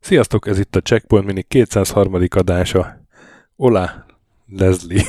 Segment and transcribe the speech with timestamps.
[0.00, 2.28] Sziasztok, ez itt a Checkpoint Mini 203.
[2.30, 3.06] adása.
[3.56, 4.04] Olá,
[4.46, 5.04] Leslie.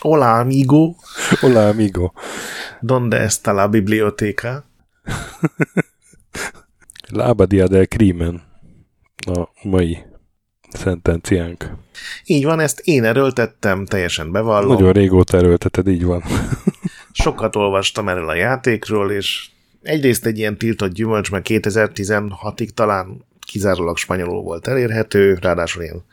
[0.00, 0.94] Hola, amigo.
[1.40, 2.12] Olá, amigo.
[2.80, 4.64] Donde está la biblioteca?
[7.08, 8.42] Lábadia del Crimen.
[9.26, 10.09] A mai
[10.72, 11.70] szentenciánk.
[12.24, 14.72] Így van, ezt én erőltettem, teljesen bevallom.
[14.72, 16.22] Nagyon régóta erőlteted, így van.
[17.12, 19.48] Sokat olvastam erről a játékról, és
[19.82, 26.04] egyrészt egy ilyen tiltott gyümölcs, mert 2016-ig talán kizárólag spanyolul volt elérhető, ráadásul ilyen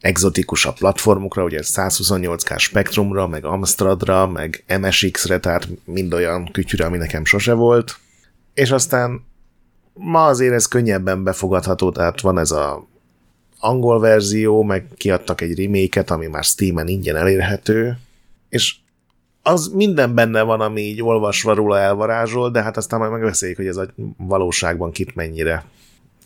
[0.00, 7.24] exotikusabb platformokra, ugye 128K Spectrumra, meg Amstradra, meg MSX-re, tehát mind olyan kütyűre, ami nekem
[7.24, 7.98] sose volt.
[8.54, 9.26] És aztán
[9.94, 12.88] ma azért ez könnyebben befogadható, tehát van ez a
[13.58, 17.98] angol verzió, meg kiadtak egy remake ami már Steam-en ingyen elérhető,
[18.48, 18.74] és
[19.42, 23.66] az minden benne van, ami így olvasva róla elvarázsol, de hát aztán majd megbeszéljük, hogy
[23.66, 23.86] ez a
[24.16, 25.64] valóságban kit mennyire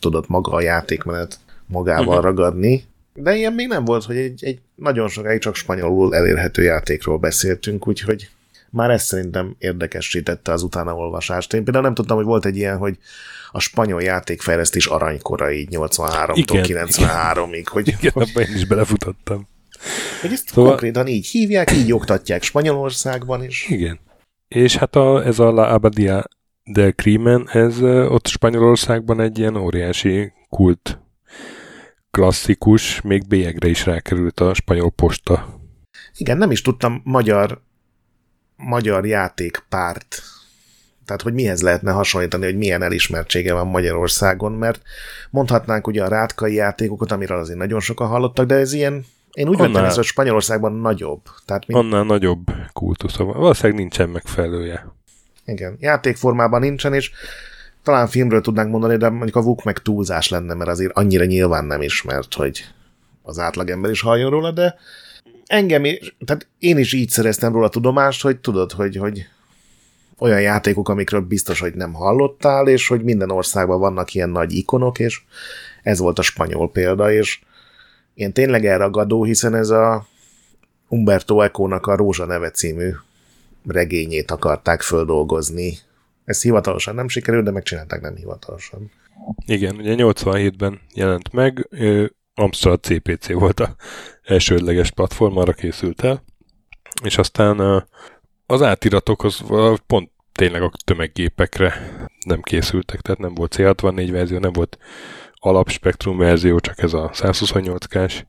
[0.01, 2.23] tudott maga a játékmenet magával uh-huh.
[2.23, 2.85] ragadni.
[3.15, 7.89] De ilyen még nem volt, hogy egy, egy nagyon sokáig csak spanyolul elérhető játékról beszéltünk,
[7.89, 8.29] úgyhogy
[8.73, 11.53] már ez szerintem érdekesítette az utána olvasást.
[11.53, 12.99] Én például nem tudtam, hogy volt egy ilyen, hogy
[13.51, 17.65] a spanyol játékfejlesztés aranykora így 83-tól 93-ig.
[17.65, 19.49] Hogy, Igen, hogy, abban én is belefutottam.
[20.21, 20.71] Hogy ezt szóval...
[20.71, 23.67] konkrétan így hívják, így oktatják Spanyolországban is.
[23.69, 23.99] Igen.
[24.49, 26.25] És hát a, ez a La Abadia
[26.65, 31.01] del Crimen, ez ott Spanyolországban egy ilyen óriási kult
[32.11, 35.61] klasszikus, még bélyegre is rákerült a spanyol posta.
[36.17, 37.63] Igen, nem is tudtam magyar,
[38.57, 40.23] magyar játékpárt,
[41.05, 44.83] tehát hogy mihez lehetne hasonlítani, hogy milyen elismertsége van Magyarországon, mert
[45.31, 49.59] mondhatnánk ugye a rátkai játékokat, amiről azért nagyon sokan hallottak, de ez ilyen, én úgy
[49.59, 51.21] vettem ezt, hogy Spanyolországban nagyobb.
[51.45, 51.81] Tehát mint...
[51.81, 54.93] Annál nagyobb kultusz, valószínűleg nincsen megfelelője.
[55.45, 57.11] Igen, játékformában nincsen, és
[57.83, 61.65] talán filmről tudnánk mondani, de mondjuk a Vuk meg túlzás lenne, mert azért annyira nyilván
[61.65, 62.65] nem ismert, hogy
[63.23, 64.75] az átlagember is halljon róla, de
[65.53, 65.83] engem,
[66.25, 69.27] tehát én is így szereztem róla tudomást, hogy tudod, hogy, hogy
[70.19, 74.99] olyan játékok, amikről biztos, hogy nem hallottál, és hogy minden országban vannak ilyen nagy ikonok,
[74.99, 75.23] és
[75.83, 77.41] ez volt a spanyol példa, és
[78.15, 80.07] én tényleg elragadó, hiszen ez a
[80.89, 82.91] Umberto Eco-nak a Rózsa neve című
[83.67, 85.79] regényét akarták földolgozni
[86.25, 88.91] ez hivatalosan nem sikerült, de megcsinálták nem hivatalosan.
[89.47, 91.69] Igen, ugye 87-ben jelent meg,
[92.35, 93.77] Amstrad CPC volt a
[94.23, 96.25] elsődleges platform, arra készült el,
[97.05, 97.85] és aztán
[98.47, 99.43] az átiratok az
[99.87, 104.79] pont tényleg a tömeggépekre nem készültek, tehát nem volt C64 verzió, nem volt
[105.35, 108.25] alapspektrum verzió, csak ez a 128K-s.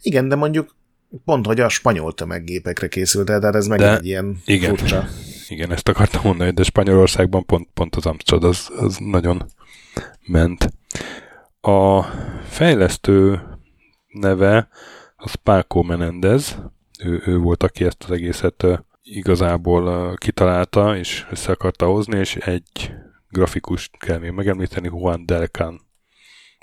[0.00, 0.76] Igen, de mondjuk
[1.24, 4.76] pont, hogy a spanyol tömeggépekre készült el, tehát ez meg egy ilyen igen.
[4.76, 5.08] furcsa
[5.50, 9.46] igen, ezt akartam mondani, de Spanyolországban pont, pont az Amstrad az, az nagyon
[10.26, 10.72] ment.
[11.60, 12.02] A
[12.42, 13.42] fejlesztő
[14.06, 14.68] neve
[15.16, 16.58] az Paco Menendez,
[17.04, 18.66] ő, ő volt, aki ezt az egészet
[19.02, 22.92] igazából kitalálta, és össze akarta hozni, és egy
[23.28, 25.80] grafikus kell még megemlíteni, Juan Delcan.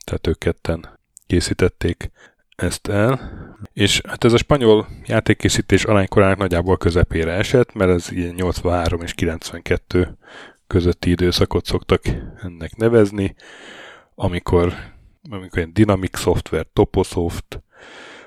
[0.06, 2.12] Tehát ők ketten készítették
[2.56, 3.31] ezt el.
[3.74, 9.14] És hát ez a spanyol játékkészítés aránykorának nagyjából közepére esett, mert ez ilyen 83 és
[9.14, 10.18] 92
[10.68, 12.02] közötti időszakot szoktak
[12.41, 13.35] ennek nevezni,
[14.19, 14.73] amikor,
[15.29, 17.61] amikor ilyen Dynamic Software, Toposoft,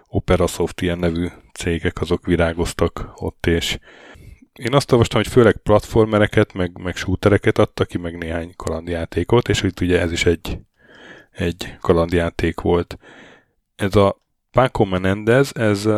[0.08, 3.78] Operasoft ilyen nevű cégek azok virágoztak ott, és
[4.52, 9.62] én azt olvastam, hogy főleg platformereket, meg, meg shootereket adtak ki, meg néhány kalandjátékot, és
[9.62, 10.58] itt ugye ez is egy,
[11.30, 12.98] egy kalandjáték volt.
[13.76, 14.16] Ez a
[14.50, 15.88] Paco Menendez, ez,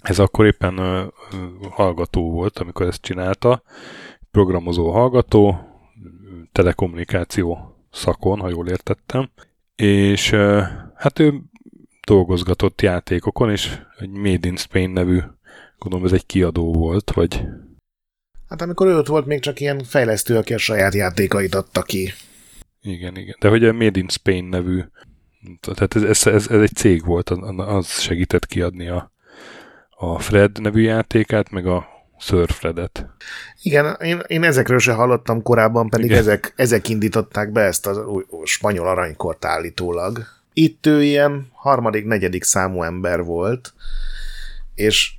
[0.00, 1.10] ez akkor éppen
[1.70, 3.62] hallgató volt, amikor ezt csinálta,
[4.30, 5.58] programozó hallgató,
[6.52, 9.30] telekommunikáció szakon, ha jól értettem,
[9.76, 10.30] és
[10.94, 11.40] hát ő
[12.06, 15.18] dolgozgatott játékokon, és egy Made in Spain nevű,
[15.78, 17.44] gondolom ez egy kiadó volt, vagy...
[18.48, 22.12] Hát amikor ő ott volt, még csak ilyen fejlesztő, aki a saját játékait adta ki.
[22.80, 23.36] Igen, igen.
[23.40, 24.82] De hogy a Made in Spain nevű
[25.60, 29.12] tehát ez, ez, ez, ez egy cég volt, az segített kiadni a,
[29.90, 31.88] a Fred nevű játékát, meg a
[32.20, 33.06] Sir Fredet.
[33.62, 38.06] Igen, én, én ezekről se hallottam korábban, pedig ezek, ezek indították be ezt a
[38.44, 40.18] spanyol aranykort állítólag.
[40.52, 43.72] Itt ő ilyen harmadik, negyedik számú ember volt,
[44.74, 45.12] és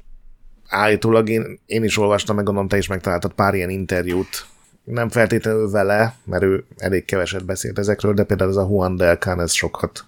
[0.67, 4.45] állítólag én, én is olvastam, meg gondolom te is megtaláltad pár ilyen interjút,
[4.83, 9.39] nem feltétlenül vele, mert ő elég keveset beszélt ezekről, de például ez a Juan Delcan,
[9.39, 10.05] ez sokat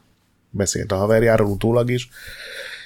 [0.49, 2.09] beszélt a haverjáról utólag is,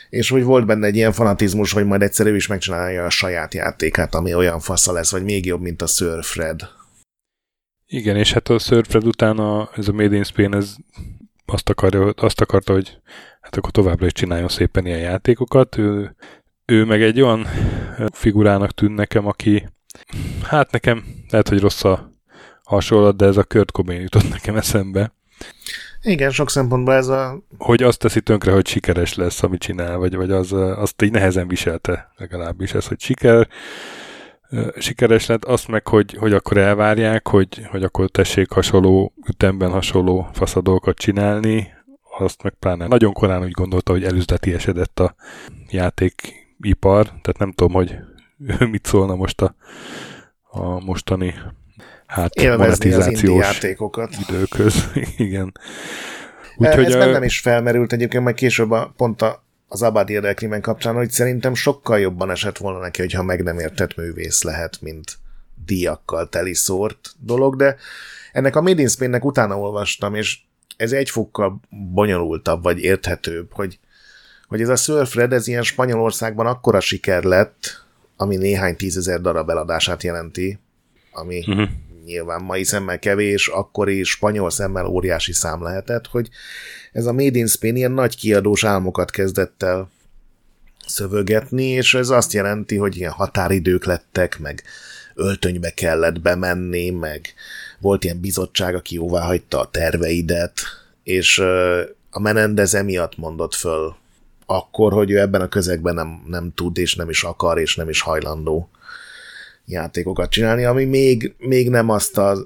[0.10, 3.54] és hogy volt benne egy ilyen fanatizmus, hogy majd egyszer ő is megcsinálja a saját
[3.54, 6.62] játékát, ami olyan fasza lesz, vagy még jobb, mint a Surfred.
[7.86, 10.76] Igen, és hát a Surfred után a, ez a Made in Spain, ez
[11.46, 13.00] azt, akarja, azt akarta, hogy
[13.42, 15.78] hát akkor továbbra is csináljon szépen ilyen játékokat.
[15.78, 16.16] Ő,
[16.66, 17.48] ő meg egy olyan
[18.12, 19.70] figurának tűn nekem, aki
[20.44, 22.12] hát nekem lehet, hogy rossz a
[22.64, 25.14] hasonlat, de ez a Kurt Cobain jutott nekem eszembe.
[26.02, 27.40] Igen, sok szempontból ez a...
[27.58, 31.48] Hogy azt teszi tönkre, hogy sikeres lesz, amit csinál, vagy, vagy az, azt így nehezen
[31.48, 33.48] viselte legalábbis ez, hogy siker,
[34.78, 40.30] sikeres lett, azt meg, hogy, hogy akkor elvárják, hogy, hogy akkor tessék hasonló ütemben hasonló
[40.34, 41.76] faszadókat csinálni,
[42.20, 45.16] azt meg pláne nagyon korán úgy gondolta, hogy elüzdeti esedett a
[45.70, 47.96] játékipar, tehát nem tudom, hogy
[48.72, 49.56] mit szólna most a,
[50.42, 51.34] a mostani
[52.08, 54.16] hát monetizációs játékokat.
[54.30, 54.84] időköz.
[55.18, 55.54] Igen.
[56.58, 56.98] Úgyhogy Ez a...
[56.98, 61.54] bennem is felmerült egyébként, majd később a, pont a, az Abad érdeklében kapcsán, hogy szerintem
[61.54, 65.18] sokkal jobban esett volna neki, hogyha meg nem értett művész lehet, mint
[65.66, 67.76] díjakkal teli szórt dolog, de
[68.32, 70.40] ennek a Made in Spain-nek utána olvastam, és
[70.78, 71.60] ez egy fokkal
[71.94, 73.80] bonyolultabb, vagy érthetőbb, hogy,
[74.48, 77.86] hogy ez a Surfred, ez ilyen Spanyolországban akkora siker lett,
[78.18, 80.60] ami néhány tízezer darab eladását jelenti,
[81.12, 81.70] ami uh-huh.
[82.08, 86.30] Nyilván mai szemmel kevés, akkori spanyol szemmel óriási szám lehetett, hogy
[86.92, 89.90] ez a Made in Spain ilyen nagy kiadós álmokat kezdett el
[90.88, 94.64] szövögetni, és ez azt jelenti, hogy ilyen határidők lettek, meg
[95.16, 97.34] öltönybe kellett bemenni, meg
[97.80, 100.60] volt ilyen bizottság, aki jóvá hagyta a terveidet,
[101.04, 101.40] és
[102.10, 103.96] a Menendez emiatt mondott föl
[104.46, 107.90] akkor, hogy ő ebben a közegben nem, nem tud, és nem is akar, és nem
[107.90, 108.70] is hajlandó
[109.68, 112.38] játékokat csinálni, ami még, még nem azt a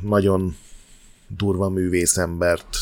[0.00, 0.56] nagyon
[1.26, 2.76] durva művészembert.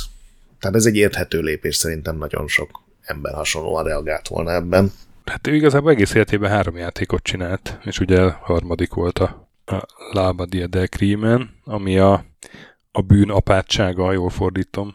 [0.61, 4.93] Tehát ez egy érthető lépés, szerintem nagyon sok ember hasonlóan reagált volna ebben.
[5.25, 9.87] Hát ő igazából egész életében három játékot csinált, és ugye a harmadik volt a, a
[10.13, 12.25] Lába del Crimen, ami a,
[12.93, 14.95] a bűn apátsága, jól fordítom.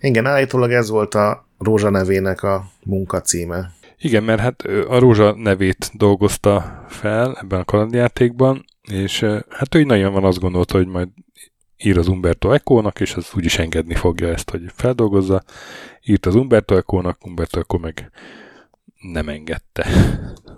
[0.00, 3.72] Igen, állítólag ez volt a Rózsa nevének a munkacíme.
[4.04, 10.12] Igen, mert hát a Rózsa nevét dolgozta fel ebben a kalandjátékban, és hát ő nagyon
[10.12, 11.08] van azt gondolta, hogy majd
[11.76, 15.42] ír az Umberto Eco-nak, és az úgyis engedni fogja ezt, hogy feldolgozza.
[16.04, 18.10] Írt az Umberto Eco-nak, Umberto Eco meg
[19.12, 19.86] nem engedte.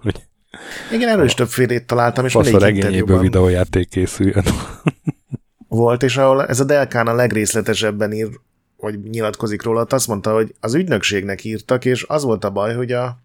[0.92, 4.44] Igen, erről is többfélét találtam, és a regényéből videójáték készüljön.
[5.68, 8.28] Volt, és ahol ez a Delkán a legrészletesebben ír,
[8.76, 12.92] hogy nyilatkozik róla, azt mondta, hogy az ügynökségnek írtak, és az volt a baj, hogy
[12.92, 13.22] a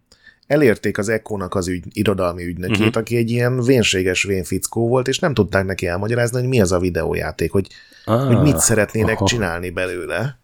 [0.49, 2.97] elérték az Echo-nak az ügy, irodalmi ügynökét, uh-huh.
[2.97, 6.79] aki egy ilyen vénséges vénfickó volt, és nem tudták neki elmagyarázni, hogy mi az a
[6.79, 7.67] videójáték, hogy,
[8.05, 9.25] ah, hogy mit szeretnének aha.
[9.25, 10.39] csinálni belőle.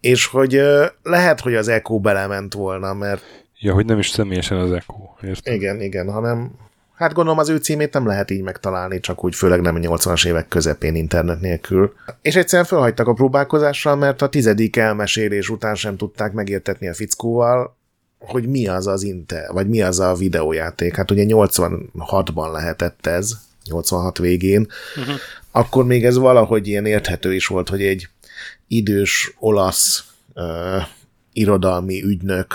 [0.00, 0.62] És hogy
[1.02, 3.22] lehet, hogy az Echo belement volna, mert...
[3.58, 5.54] Ja, hogy nem is személyesen az Echo, értem.
[5.54, 6.50] Igen, igen, hanem
[6.94, 10.26] Hát gondolom az ő címét nem lehet így megtalálni, csak úgy főleg nem a 80-as
[10.26, 11.92] évek közepén internet nélkül.
[12.22, 17.76] És egyszerűen felhagytak a próbálkozással, mert a tizedik elmesélés után sem tudták megértetni a fickóval,
[18.18, 20.96] hogy mi az az Intel, vagy mi az a videójáték.
[20.96, 23.32] Hát ugye 86-ban lehetett ez,
[23.64, 24.66] 86 végén,
[24.96, 25.14] uh-huh.
[25.50, 28.08] akkor még ez valahogy ilyen érthető is volt, hogy egy
[28.68, 30.04] idős olasz
[30.34, 30.82] uh,
[31.32, 32.54] irodalmi ügynök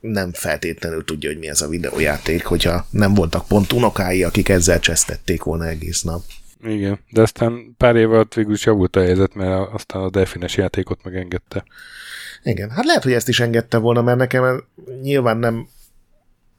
[0.00, 4.80] nem feltétlenül tudja, hogy mi ez a videójáték, hogyha nem voltak pont unokái, akik ezzel
[4.80, 6.22] csesztették volna egész nap.
[6.64, 10.56] Igen, de aztán pár év alatt végül is javult a helyzet, mert aztán a Delfines
[10.56, 11.64] játékot megengedte.
[12.42, 14.64] Igen, hát lehet, hogy ezt is engedte volna, mert nekem
[15.02, 15.68] nyilván nem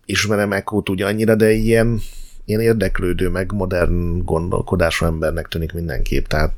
[0.05, 2.01] ismerem Echo-t ugye annyira, de ilyen,
[2.45, 6.53] ilyen érdeklődő, meg modern gondolkodású embernek tűnik mindenképp, tehát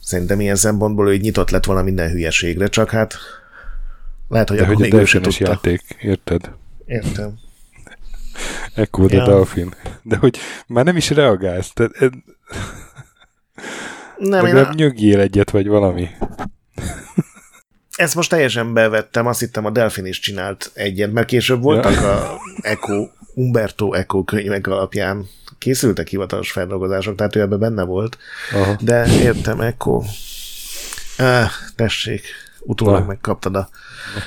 [0.00, 3.14] szerintem ilyen szempontból, hogy nyitott lett volna minden hülyeségre, csak hát
[4.28, 5.48] lehet, hogy de akkor hogy még ő sem tudta.
[5.48, 6.50] játék, érted?
[6.86, 7.38] Értem.
[8.74, 9.24] Echo the ja.
[9.24, 9.74] Dolphin.
[10.02, 11.72] De hogy már nem is reagálsz.
[11.72, 11.92] Tehát,
[14.16, 14.72] nem, én a...
[14.74, 16.08] nyögjél egyet, vagy valami.
[17.96, 22.32] Ezt most teljesen bevettem, azt hittem a Delfin is csinált egyet, mert később voltak ja.
[22.32, 28.18] a Echo, Umberto Eco könyvek alapján készültek hivatalos feldolgozások, tehát ő ebben benne volt.
[28.52, 28.76] Aha.
[28.80, 30.02] De értem, Echo.
[31.16, 32.26] Ah, tessék,
[32.60, 33.68] utólag megkaptad a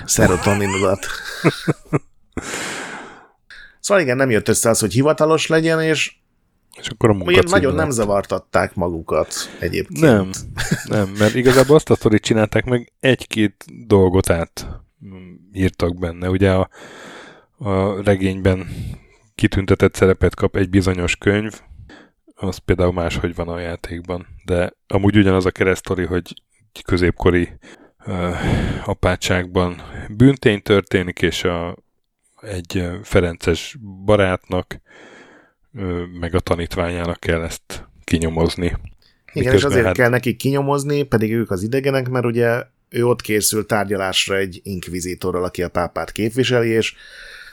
[0.05, 1.05] szerotoninodat.
[3.79, 6.15] szóval igen, nem jött össze az, hogy hivatalos legyen, és
[6.81, 9.99] és akkor a Olyan nagyon nem zavartatták magukat egyébként.
[9.99, 10.29] Nem,
[10.85, 14.67] nem, mert igazából azt a sztorit csinálták meg, egy-két dolgot át
[15.53, 16.29] írtak benne.
[16.29, 16.69] Ugye a,
[17.57, 18.67] a regényben
[19.35, 21.61] kitüntetett szerepet kap egy bizonyos könyv,
[22.35, 26.33] az például máshogy van a játékban, de amúgy ugyanaz a keresztori, hogy
[26.85, 27.49] középkori
[28.05, 28.35] uh,
[28.85, 31.77] apátságban bűntény történik, és a
[32.41, 34.81] egy Ferences barátnak,
[36.19, 38.65] meg a tanítványának kell ezt kinyomozni.
[38.65, 38.79] Igen,
[39.33, 39.95] Miközben és azért hát...
[39.95, 45.43] kell nekik kinyomozni, pedig ők az idegenek, mert ugye ő ott készül tárgyalásra egy inkvizítorral,
[45.43, 46.93] aki a pápát képviseli, és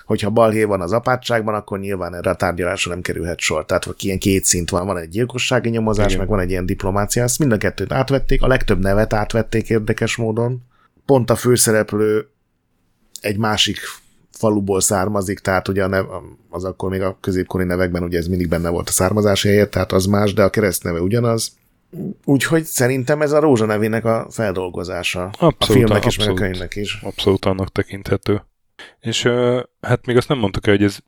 [0.05, 3.65] hogyha balhé van az apátságban, akkor nyilván erre a tárgyalásra nem kerülhet sor.
[3.65, 6.19] Tehát hogy ilyen két szint van, van egy gyilkossági nyomozás, Igen.
[6.19, 10.17] meg van egy ilyen diplomácia, ezt mind a kettőt átvették, a legtöbb nevet átvették érdekes
[10.17, 10.63] módon.
[11.07, 12.29] Pont a főszereplő
[13.21, 13.79] egy másik
[14.38, 16.04] faluból származik, tehát ugye a nev,
[16.49, 19.92] az akkor még a középkori nevekben ugye ez mindig benne volt a származási helye, tehát
[19.92, 21.57] az más, de a keresztneve ugyanaz.
[22.25, 25.25] Úgyhogy szerintem ez a Rózsa nevének a feldolgozása.
[25.25, 26.99] Abszolút, a filmnek is, meg a könyvnek is.
[27.02, 28.42] Abszolút annak tekinthető.
[29.00, 29.23] És
[29.80, 30.99] hát még azt nem mondtuk el, hogy ez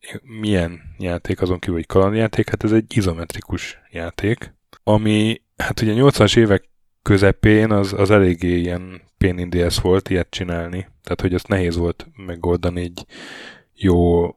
[0.40, 6.36] milyen játék azon kívül, hogy kalandjáték, hát ez egy izometrikus játék, ami hát ugye 80-as
[6.36, 6.69] évek
[7.02, 10.78] közepén az, az eléggé ilyen pain in the volt ilyet csinálni.
[11.02, 13.06] Tehát, hogy ezt nehéz volt megoldani egy
[13.74, 14.28] jó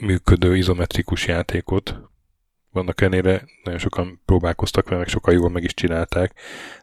[0.00, 1.96] működő izometrikus játékot.
[2.70, 6.34] Vannak ennél nagyon sokan próbálkoztak vele, meg sokan jól meg is csinálták,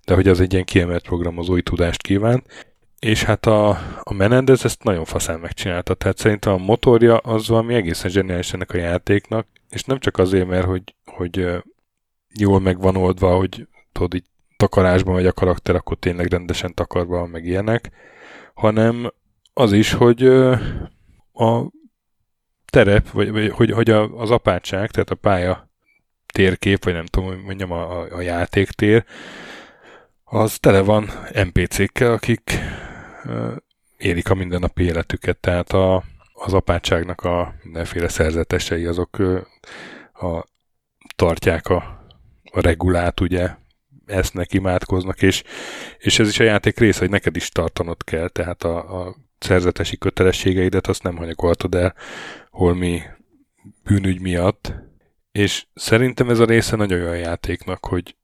[0.06, 2.68] de hogy az egy ilyen kiemelt programozói tudást kívánt.
[3.00, 3.70] És hát a,
[4.04, 8.72] a Menendez ezt nagyon faszán megcsinálta, tehát szerintem a motorja az valami egészen zseniális ennek
[8.72, 11.48] a játéknak, és nem csak azért, mert hogy, hogy
[12.36, 14.26] jól meg van oldva, hogy tudod, így
[14.60, 17.90] takarásban vagy a karakter, akkor tényleg rendesen takarva, meg ilyenek,
[18.54, 19.14] hanem
[19.54, 20.28] az is, hogy
[21.34, 21.72] a
[22.66, 25.70] terep, vagy, vagy hogy, hogy az apátság, tehát a pálya
[26.34, 29.06] térkép, vagy nem tudom, hogy mondjam, a, a játéktér,
[30.24, 32.60] az tele van NPC-kkel, akik
[33.98, 39.18] élik a mindennapi életüket, tehát a, az apátságnak a mindenféle szerzetesei, azok
[40.14, 40.46] a,
[41.16, 41.76] tartják a,
[42.52, 43.50] a regulát, ugye,
[44.10, 45.44] esznek, imádkoznak, és,
[45.98, 49.98] és ez is a játék része, hogy neked is tartanod kell, tehát a, a szerzetesi
[49.98, 51.96] kötelességeidet azt nem hanyagoltad el
[52.50, 53.02] holmi
[53.84, 54.74] bűnügy miatt,
[55.32, 58.16] és szerintem ez a része nagyon olyan játéknak, hogy,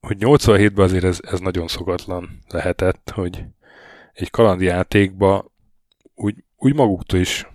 [0.00, 3.44] hogy 87-ben azért ez, ez nagyon szokatlan lehetett, hogy
[4.12, 5.52] egy kalandjátékba
[6.14, 7.46] úgy, úgy maguktól is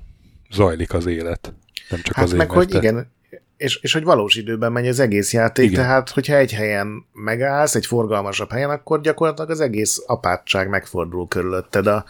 [0.52, 1.54] zajlik az élet.
[1.90, 2.78] Nem csak hát azért, meg, hogy te...
[2.78, 3.12] igen,
[3.64, 5.82] és, és hogy valós időben megy az egész játék, Igen.
[5.82, 11.88] tehát hogyha egy helyen megállsz, egy forgalmasabb helyen, akkor gyakorlatilag az egész apátság megfordul körülötted.
[11.88, 12.06] A,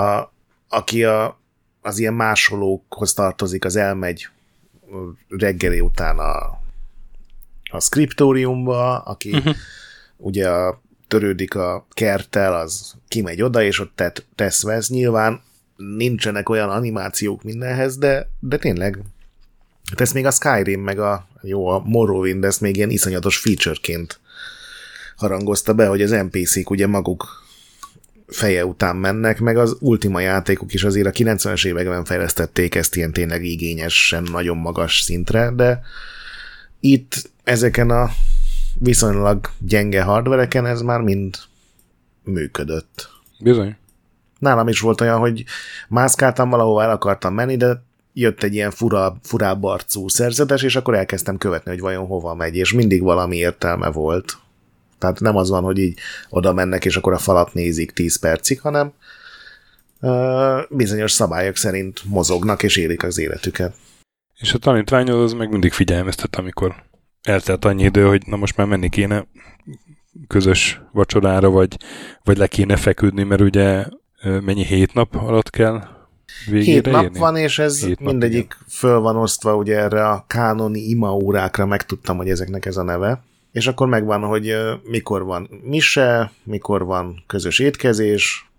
[0.00, 0.32] a,
[0.68, 1.40] aki a,
[1.82, 4.28] az ilyen másolókhoz tartozik, az elmegy
[5.28, 6.60] reggeli után a,
[7.70, 9.54] a skriptóriumba, aki uh-huh.
[10.16, 14.02] ugye a, törődik a kerttel, az kimegy oda, és ott
[14.34, 14.88] tesz vesz.
[14.88, 15.40] Nyilván
[15.76, 18.98] nincsenek olyan animációk mindenhez, de, de tényleg
[19.90, 24.20] Hát ezt még a Skyrim, meg a, jó, a Morrowind, ezt még ilyen iszonyatos featureként
[25.16, 27.44] harangozta be, hogy az NPC-k ugye maguk
[28.26, 33.12] feje után mennek, meg az Ultima játékok is azért a 90-es években fejlesztették ezt ilyen
[33.12, 35.80] tényleg igényesen, nagyon magas szintre, de
[36.80, 38.10] itt ezeken a
[38.78, 41.36] viszonylag gyenge hardvereken ez már mind
[42.22, 43.10] működött.
[43.38, 43.76] Bizony.
[44.38, 45.44] Nálam is volt olyan, hogy
[45.88, 47.84] mászkáltam valahova, el akartam menni, de
[48.18, 52.56] jött egy ilyen fura, furább arcú szerzetes, és akkor elkezdtem követni, hogy vajon hova megy,
[52.56, 54.36] és mindig valami értelme volt.
[54.98, 58.60] Tehát nem az van, hogy így oda mennek, és akkor a falat nézik 10 percig,
[58.60, 58.92] hanem
[60.00, 63.74] uh, bizonyos szabályok szerint mozognak, és élik az életüket.
[64.34, 66.74] És a tanítványod az meg mindig figyelmeztet, amikor
[67.22, 69.26] eltelt annyi idő, hogy na most már menni kéne
[70.26, 71.76] közös vacsorára, vagy,
[72.24, 73.84] vagy le kéne feküdni, mert ugye
[74.22, 75.95] mennyi hét nap alatt kell
[76.50, 77.18] Hét nap érni?
[77.18, 81.66] van, és ez Hét mindegyik nap, föl van osztva ugye erre a kánoni ima órákra,
[81.66, 83.22] megtudtam, hogy ezeknek ez a neve.
[83.52, 84.54] És akkor megvan, hogy
[84.84, 88.50] mikor van mise, mikor van közös étkezés,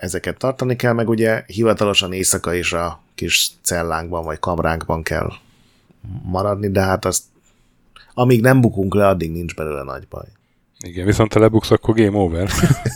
[0.00, 5.32] ezeket tartani kell, meg ugye hivatalosan éjszaka is a kis cellánkban vagy kamránkban kell
[6.22, 7.22] maradni, de hát azt
[8.14, 10.26] amíg nem bukunk le, addig nincs belőle nagy baj.
[10.82, 12.50] Igen, viszont ha lebuksz, akkor game over.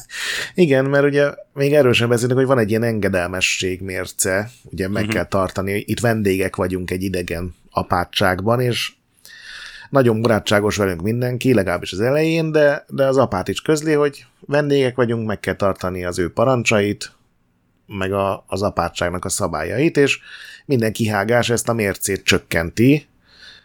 [0.54, 5.14] Igen, mert ugye még erősen beszélünk, hogy van egy ilyen engedelmesség mérce, ugye meg uh-huh.
[5.14, 8.92] kell tartani, itt vendégek vagyunk egy idegen apátságban, és
[9.90, 14.96] nagyon barátságos velünk mindenki, legalábbis az elején, de, de az apát is közli, hogy vendégek
[14.96, 17.12] vagyunk, meg kell tartani az ő parancsait,
[17.86, 20.18] meg a, az apátságnak a szabályait, és
[20.64, 23.06] minden kihágás ezt a mércét csökkenti,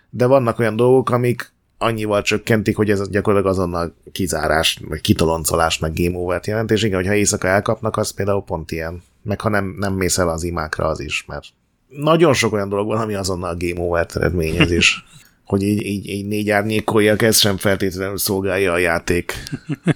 [0.10, 1.52] de vannak olyan dolgok, amik
[1.82, 6.96] annyival csökkentik, hogy ez gyakorlatilag azonnal kizárás, vagy kitoloncolás, meg game over jelent, és igen,
[6.96, 9.04] hogyha éjszaka elkapnak, az például pont ilyen.
[9.22, 11.46] Meg ha nem, nem mész el az imákra, az is, mert
[11.88, 15.04] nagyon sok olyan dolog van, ami azonnal game over eredményez is.
[15.52, 19.34] hogy így, így, így négy árnyékoljak, ez sem feltétlenül szolgálja a játék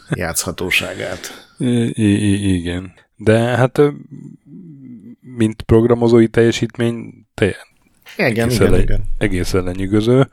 [0.10, 1.20] játszhatóságát.
[1.58, 2.94] I- I- igen.
[3.16, 3.82] De hát
[5.22, 7.56] mint programozói teljesítmény, te,
[8.18, 9.04] igen, igen, le, igen.
[9.18, 10.28] egészen lenyűgöző.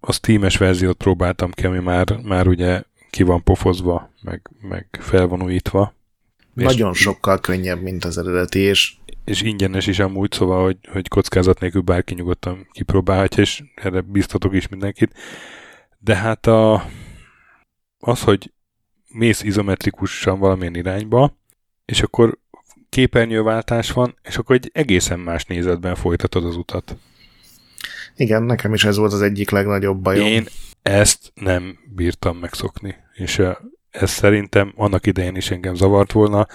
[0.00, 5.26] a Steam-es verziót próbáltam ki, ami már, már ugye ki van pofozva, meg, meg fel
[5.26, 5.94] van újítva.
[6.54, 8.96] Nagyon és, sokkal könnyebb, mint az eredeti, és
[9.28, 14.54] és ingyenes is amúgy, szóval, hogy, hogy kockázat nélkül bárki nyugodtan kipróbálhatja, és erre biztatok
[14.54, 15.14] is mindenkit.
[15.98, 16.84] De hát a,
[17.98, 18.52] az, hogy
[19.08, 21.36] mész izometrikusan valamilyen irányba,
[21.84, 22.38] és akkor
[22.88, 26.96] képernyőváltás van, és akkor egy egészen más nézetben folytatod az utat.
[28.16, 30.26] Igen, nekem is ez volt az egyik legnagyobb bajom.
[30.26, 30.46] Én
[30.82, 33.42] ezt nem bírtam megszokni, és
[33.90, 36.46] ez szerintem annak idején is engem zavart volna.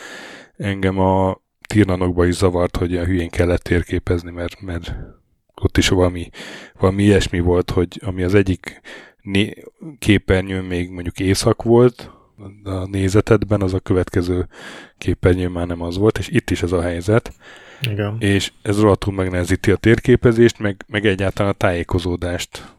[0.58, 4.94] Engem a tírnanokba is zavart, hogy a hülyén kellett térképezni, mert, mert
[5.56, 6.30] ott is valami,
[6.80, 8.82] valami ilyesmi volt, hogy ami az egyik
[9.22, 12.12] né- képernyőn még mondjuk éjszak volt,
[12.64, 14.48] a nézetedben, az a következő
[14.98, 17.34] képernyőn már nem az volt, és itt is ez a helyzet.
[17.92, 18.16] Igen.
[18.20, 22.74] És ez rohadtul megnehezíti a térképezést, meg, meg egyáltalán a tájékozódást.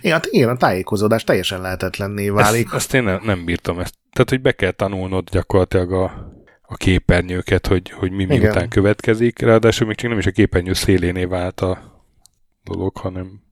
[0.00, 2.66] Igen, hát igen, a tájékozódás teljesen lehetetlenné válik.
[2.66, 3.94] Ezt, ezt én nem, nem bírtam ezt.
[4.12, 6.32] Tehát, hogy be kell tanulnod gyakorlatilag a,
[6.62, 8.68] a képernyőket, hogy, hogy mi miután Igen.
[8.68, 9.38] következik.
[9.38, 12.02] Ráadásul még csak nem is a képernyő széléné vált a
[12.64, 13.42] dolog, hanem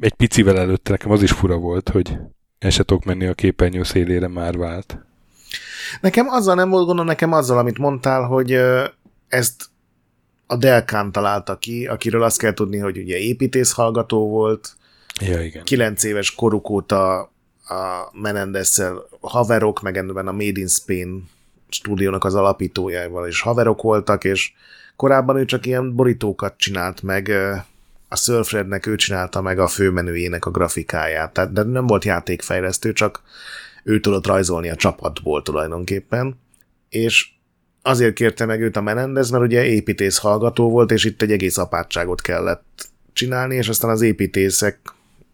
[0.00, 2.18] egy picivel előtte nekem az is fura volt, hogy
[2.60, 4.98] el se tudok menni a képernyő szélére, már vált.
[6.00, 8.58] Nekem azzal nem volt gondom, nekem azzal, amit mondtál, hogy
[9.28, 9.64] ezt
[10.46, 14.76] a Delkán találta ki, akiről azt kell tudni, hogy ugye építész hallgató volt,
[15.20, 15.64] ja, igen.
[15.64, 18.82] kilenc éves koruk óta a menendez
[19.20, 21.28] haverok, meg ebben a Made in Spain
[21.68, 24.52] stúdiónak az alapítójával is haverok voltak, és
[24.96, 27.32] korábban ő csak ilyen borítókat csinált meg,
[28.12, 33.22] a Surfrednek ő csinálta meg a főmenüjének a grafikáját, tehát de nem volt játékfejlesztő, csak
[33.84, 36.40] ő tudott rajzolni a csapatból tulajdonképpen,
[36.88, 37.28] és
[37.82, 41.58] azért kérte meg őt a Menendez, mert ugye építész hallgató volt, és itt egy egész
[41.58, 44.78] apátságot kellett csinálni, és aztán az építészek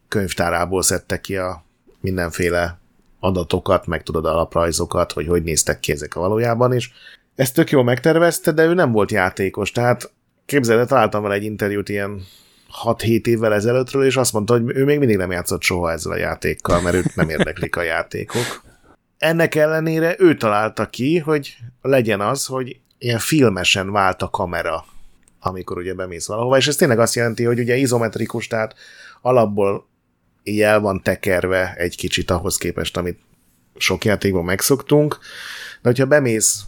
[0.09, 1.65] könyvtárából szedtek ki a
[2.01, 2.79] mindenféle
[3.21, 6.93] adatokat, meg tudod alaprajzokat, hogy hogy néztek ki ezek a valójában is.
[7.35, 10.12] Ezt tök jól megtervezte, de ő nem volt játékos, tehát
[10.47, 12.23] képzeld, találtam vele egy interjút ilyen
[12.85, 16.17] 6-7 évvel ezelőttről, és azt mondta, hogy ő még mindig nem játszott soha ezzel a
[16.17, 18.65] játékkal, mert őt nem érdeklik a játékok.
[19.19, 24.85] Ennek ellenére ő találta ki, hogy legyen az, hogy ilyen filmesen vált a kamera,
[25.41, 28.75] amikor ugye bemész valahova, és ez tényleg azt jelenti, hogy ugye izometrikus, tehát
[29.23, 29.87] alapból
[30.43, 33.19] így el van tekerve egy kicsit ahhoz képest, amit
[33.77, 35.19] sok játékban megszoktunk,
[35.83, 36.65] de hogyha bemész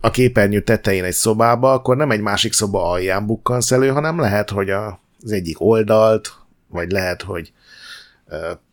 [0.00, 4.50] a képernyő tetején egy szobába, akkor nem egy másik szoba alján bukkansz elő, hanem lehet,
[4.50, 6.32] hogy a, az egyik oldalt,
[6.68, 7.52] vagy lehet, hogy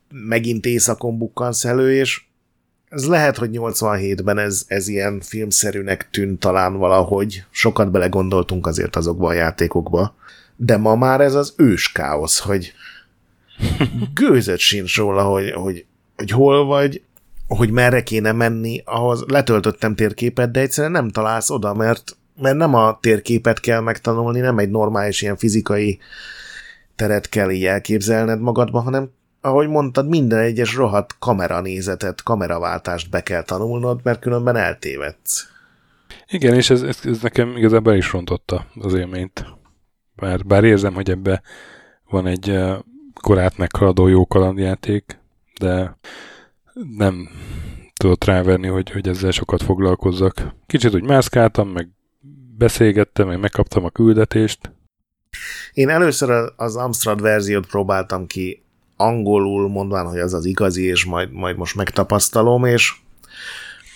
[0.10, 2.24] megint éjszakon bukkansz elő, és
[2.90, 9.28] ez lehet, hogy 87-ben ez, ez ilyen filmszerűnek tűnt talán valahogy, sokat belegondoltunk azért azokba
[9.28, 10.16] a játékokba,
[10.56, 12.74] de ma már ez az ős káosz, hogy
[14.14, 17.02] gőzött sincs róla, hogy, hogy, hogy hol vagy,
[17.48, 22.74] hogy merre kéne menni, ahhoz letöltöttem térképet, de egyszerűen nem találsz oda, mert, mert nem
[22.74, 26.00] a térképet kell megtanulni, nem egy normális ilyen fizikai
[26.96, 29.10] teret kell így elképzelned magadba, hanem
[29.42, 35.48] ahogy mondtad, minden egyes rohadt kameranézetet, kameraváltást be kell tanulnod, mert különben eltévedsz.
[36.28, 39.46] Igen, és ez, ez, ez nekem igazából is rontotta az élményt.
[40.16, 41.42] Bár, bár érzem, hogy ebbe
[42.10, 42.60] van egy
[43.22, 45.20] korát meghaladó jó kalandjáték,
[45.60, 45.98] de
[46.98, 47.30] nem
[47.94, 50.56] tudott ráverni, hogy, hogy ezzel sokat foglalkozzak.
[50.66, 51.90] Kicsit úgy mászkáltam, meg
[52.58, 54.72] beszélgettem, meg megkaptam a küldetést.
[55.74, 58.64] Én először az Amstrad verziót próbáltam ki
[58.98, 62.94] angolul, mondván, hogy az az igazi, és majd, majd most megtapasztalom, és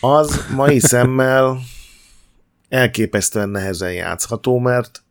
[0.02, 1.60] az mai szemmel
[2.70, 5.04] elképesztően nehezen játszható, mert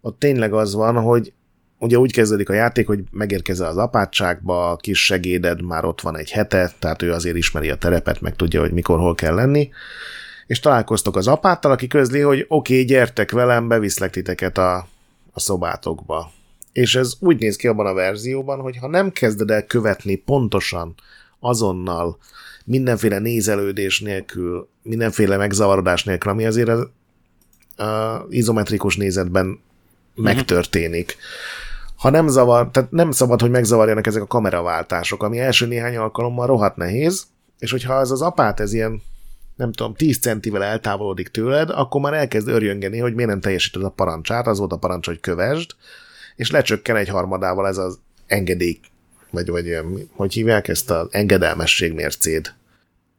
[0.00, 1.32] ott tényleg az van, hogy
[1.78, 6.18] ugye úgy kezdődik a játék, hogy megérkezel az apátságba, a kis segéded már ott van
[6.18, 9.70] egy hete, tehát ő azért ismeri a terepet, meg tudja, hogy mikor, hol kell lenni,
[10.46, 14.86] és találkoztok az apáttal, aki közli, hogy oké, okay, gyertek velem, beviszlek titeket a,
[15.32, 16.30] a szobátokba.
[16.72, 20.94] És ez úgy néz ki abban a verzióban, hogy ha nem kezded el követni pontosan,
[21.40, 22.18] azonnal,
[22.64, 26.88] mindenféle nézelődés nélkül, mindenféle megzavarodás nélkül, ami azért az
[27.76, 29.58] a izometrikus nézetben mm-hmm.
[30.14, 31.16] megtörténik,
[31.96, 36.46] ha nem zavar, tehát nem szabad, hogy megzavarjanak ezek a kameraváltások, ami első néhány alkalommal
[36.46, 37.26] rohadt nehéz,
[37.58, 39.02] és hogyha ez az apát ez ilyen,
[39.62, 43.88] nem tudom, 10 centivel eltávolodik tőled, akkor már elkezd örjöngeni, hogy miért nem teljesíted a
[43.88, 45.70] parancsát, az volt a parancs, hogy kövesd,
[46.36, 48.80] és lecsökken egy harmadával ez az engedély
[49.30, 49.78] vagy, vagy
[50.12, 52.54] hogy hívják ezt az engedelmesség mércéd.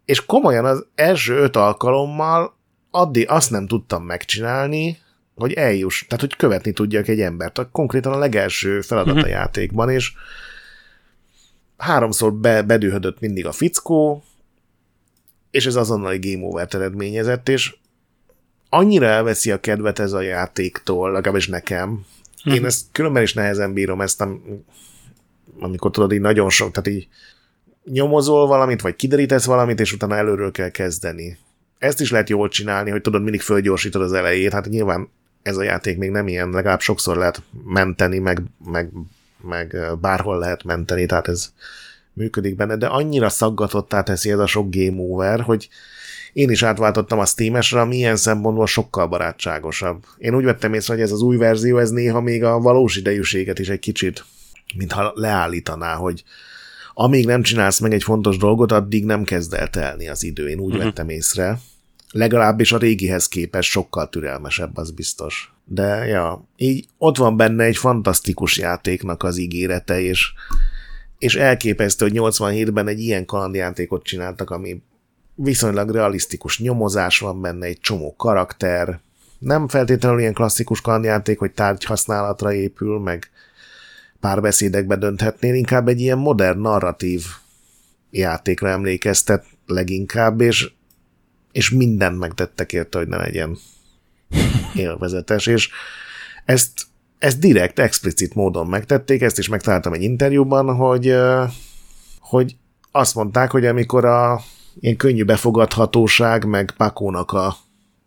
[0.05, 2.55] És komolyan az első öt alkalommal
[2.91, 4.97] addig azt nem tudtam megcsinálni,
[5.35, 7.67] hogy eljuss, tehát hogy követni tudjak egy embert.
[7.71, 9.31] Konkrétan a legelső feladat a uh-huh.
[9.31, 10.11] játékban, és
[11.77, 14.23] háromszor be, bedühödött mindig a fickó,
[15.53, 17.75] és ez azonnali game over eredményezett, és
[18.69, 22.05] annyira elveszi a kedvet ez a játéktól, legalábbis nekem.
[22.43, 22.65] Én mhm.
[22.65, 24.23] ezt különben is nehezen bírom ezt,
[25.59, 27.07] amikor tudod, így nagyon sok, tehát így
[27.83, 31.37] nyomozol valamit, vagy kiderítesz valamit, és utána előről kell kezdeni.
[31.77, 35.09] Ezt is lehet jól csinálni, hogy tudod, mindig fölgyorsítod az elejét, hát nyilván
[35.41, 38.89] ez a játék még nem ilyen, legalább sokszor lehet menteni, meg, meg,
[39.41, 41.53] meg bárhol lehet menteni, tehát ez
[42.13, 45.69] működik benne, de annyira szaggatottá teszi ez a sok game over, hogy
[46.33, 50.05] én is átváltottam a Steam-esre, ami ilyen szempontból sokkal barátságosabb.
[50.17, 53.59] Én úgy vettem észre, hogy ez az új verzió, ez néha még a valós idejűséget
[53.59, 54.25] is egy kicsit,
[54.77, 56.23] mintha leállítaná, hogy
[56.93, 60.49] amíg nem csinálsz meg egy fontos dolgot, addig nem kezd el telni az idő.
[60.49, 60.83] Én úgy uh-huh.
[60.83, 61.59] vettem észre.
[62.11, 65.53] Legalábbis a régihez képest sokkal türelmesebb, az biztos.
[65.65, 70.33] De ja, így ott van benne egy fantasztikus játéknak az ígérete, és,
[71.23, 74.81] és elképesztő, hogy 87-ben egy ilyen kalandjátékot csináltak, ami
[75.35, 78.99] viszonylag realisztikus nyomozás van benne, egy csomó karakter,
[79.39, 83.29] nem feltétlenül ilyen klasszikus kalandjáték, hogy tárgy használatra épül, meg
[84.19, 87.25] párbeszédekbe dönthetnél, inkább egy ilyen modern narratív
[88.11, 90.71] játékra emlékeztet leginkább, és,
[91.51, 93.57] és mindent megtettek érte, hogy ne legyen
[94.75, 95.69] élvezetes, és
[96.45, 96.81] ezt,
[97.23, 101.15] ezt direkt, explicit módon megtették, ezt is megtaláltam egy interjúban, hogy,
[102.19, 102.55] hogy
[102.91, 104.41] azt mondták, hogy amikor a
[104.79, 107.55] ilyen könnyű befogadhatóság, meg Pakónak a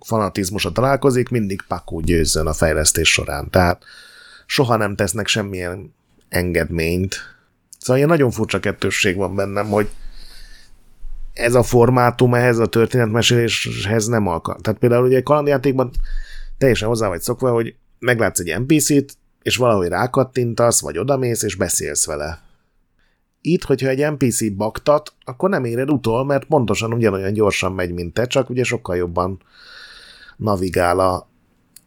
[0.00, 3.50] fanatizmusa találkozik, mindig Pakó győzzön a fejlesztés során.
[3.50, 3.84] Tehát
[4.46, 5.94] soha nem tesznek semmilyen
[6.28, 7.16] engedményt.
[7.78, 9.88] Szóval ilyen nagyon furcsa kettősség van bennem, hogy
[11.32, 14.62] ez a formátum ehhez a történetmeséléshez nem alkalmas.
[14.62, 15.90] Tehát például ugye egy kalandjátékban
[16.58, 22.06] teljesen hozzá vagy szokva, hogy meglátsz egy NPC-t, és valahogy rákattintasz, vagy odamész, és beszélsz
[22.06, 22.40] vele.
[23.40, 28.14] Itt, hogyha egy NPC baktat, akkor nem éred utol, mert pontosan ugyanolyan gyorsan megy, mint
[28.14, 29.40] te, csak ugye sokkal jobban
[30.36, 31.28] navigál a,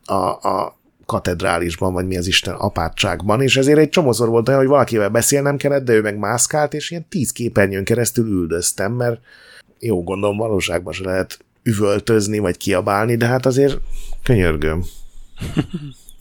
[0.05, 4.69] a, a katedrálisban, vagy mi az Isten apátságban, és ezért egy csomószor volt olyan, hogy
[4.69, 9.19] valakivel beszélnem kellett, de ő meg mászkált, és ilyen tíz képernyőn keresztül üldöztem, mert
[9.79, 13.77] jó gondolom valóságban se lehet üvöltözni, vagy kiabálni, de hát azért
[14.23, 14.83] könyörgöm.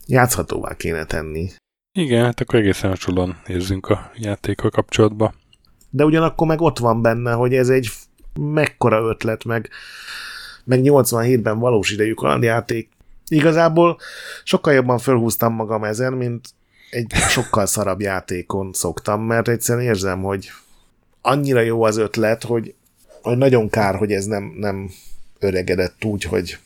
[0.05, 1.49] Játszhatóvá kéne tenni.
[1.91, 5.33] Igen, hát akkor egészen hasonlóan érzünk a játékkal kapcsolatban.
[5.89, 7.89] De ugyanakkor meg ott van benne, hogy ez egy
[8.39, 9.69] mekkora ötlet, meg,
[10.63, 12.89] meg 87-ben valós idejű kalandjáték.
[13.27, 13.97] Igazából
[14.43, 16.49] sokkal jobban fölhúztam magam ezen, mint
[16.89, 20.49] egy sokkal szarabb játékon szoktam, mert egyszerűen érzem, hogy
[21.21, 22.73] annyira jó az ötlet, hogy,
[23.21, 24.89] hogy nagyon kár, hogy ez nem, nem
[25.39, 26.57] öregedett úgy, hogy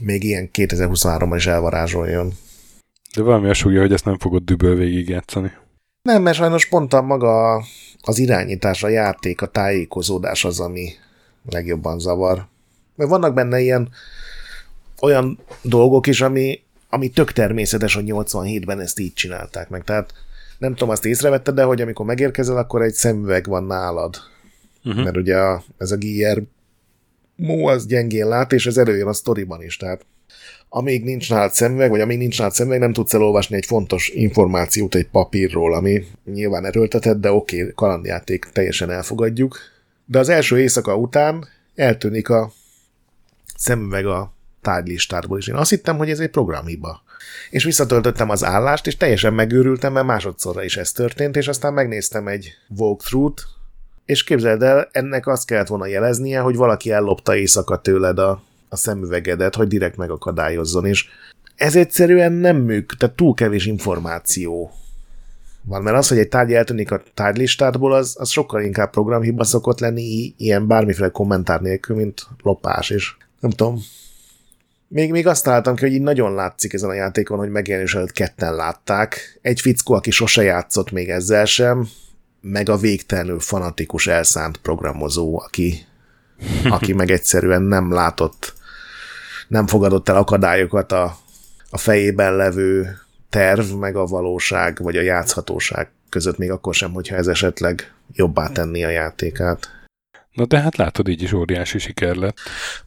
[0.00, 2.32] még ilyen 2023-ban is elvarázsoljon.
[3.16, 5.52] De valami asúgja, hogy ezt nem fogod düböl végigjátszani.
[6.02, 7.64] Nem, mert sajnos pont a maga
[8.00, 10.88] az irányítás, a játék, a tájékozódás az, ami
[11.50, 12.46] legjobban zavar.
[12.96, 13.88] Mert vannak benne ilyen
[15.00, 19.84] olyan dolgok is, ami, ami tök természetes, hogy 87-ben ezt így csinálták meg.
[19.84, 20.14] Tehát
[20.58, 24.16] nem tudom, azt észrevetted, de hogy amikor megérkezel, akkor egy szemüveg van nálad.
[24.84, 25.04] Uh-huh.
[25.04, 26.42] Mert ugye a, ez a Gier
[27.42, 29.76] Mó az gyengén lát, és ez előjön a sztoriban is.
[29.76, 30.06] Tehát
[30.68, 34.94] amíg nincs nálad szemüveg, vagy amíg nincs nálad szemüveg, nem tudsz elolvasni egy fontos információt
[34.94, 39.58] egy papírról, ami nyilván erőltetett, de oké, okay, kalandjáték, teljesen elfogadjuk.
[40.04, 42.52] De az első éjszaka után eltűnik a
[43.56, 47.02] szemüveg a tárgylistárból, és én azt hittem, hogy ez egy programhiba.
[47.50, 52.28] És visszatöltöttem az állást, és teljesen megőrültem, mert másodszorra is ez történt, és aztán megnéztem
[52.28, 53.44] egy walkthrough-t,
[54.04, 58.76] és képzeld el, ennek azt kellett volna jeleznie, hogy valaki ellopta éjszaka tőled a a
[58.76, 61.06] szemüvegedet, hogy direkt megakadályozzon, és
[61.56, 64.72] ez egyszerűen nem műk, tehát túl kevés információ
[65.64, 69.80] van, mert az, hogy egy tárgy eltűnik a tárgylistádból, az, az sokkal inkább programhiba szokott
[69.80, 73.78] lenni, ilyen bármiféle kommentár nélkül, mint lopás, és nem tudom.
[74.88, 78.12] Még, még azt találtam ki, hogy így nagyon látszik ezen a játékon, hogy megjelenés előtt
[78.12, 79.38] ketten látták.
[79.42, 81.88] Egy fickó, aki sose játszott még ezzel sem,
[82.42, 85.86] meg a végtelenül fanatikus elszánt programozó, aki,
[86.64, 88.54] aki meg egyszerűen nem látott
[89.52, 91.16] nem fogadott el akadályokat a,
[91.70, 97.16] a fejében levő terv, meg a valóság, vagy a játszhatóság között, még akkor sem, hogyha
[97.16, 99.70] ez esetleg jobbá tenni a játékát.
[100.32, 102.36] Na de hát látod, így is óriási siker lett.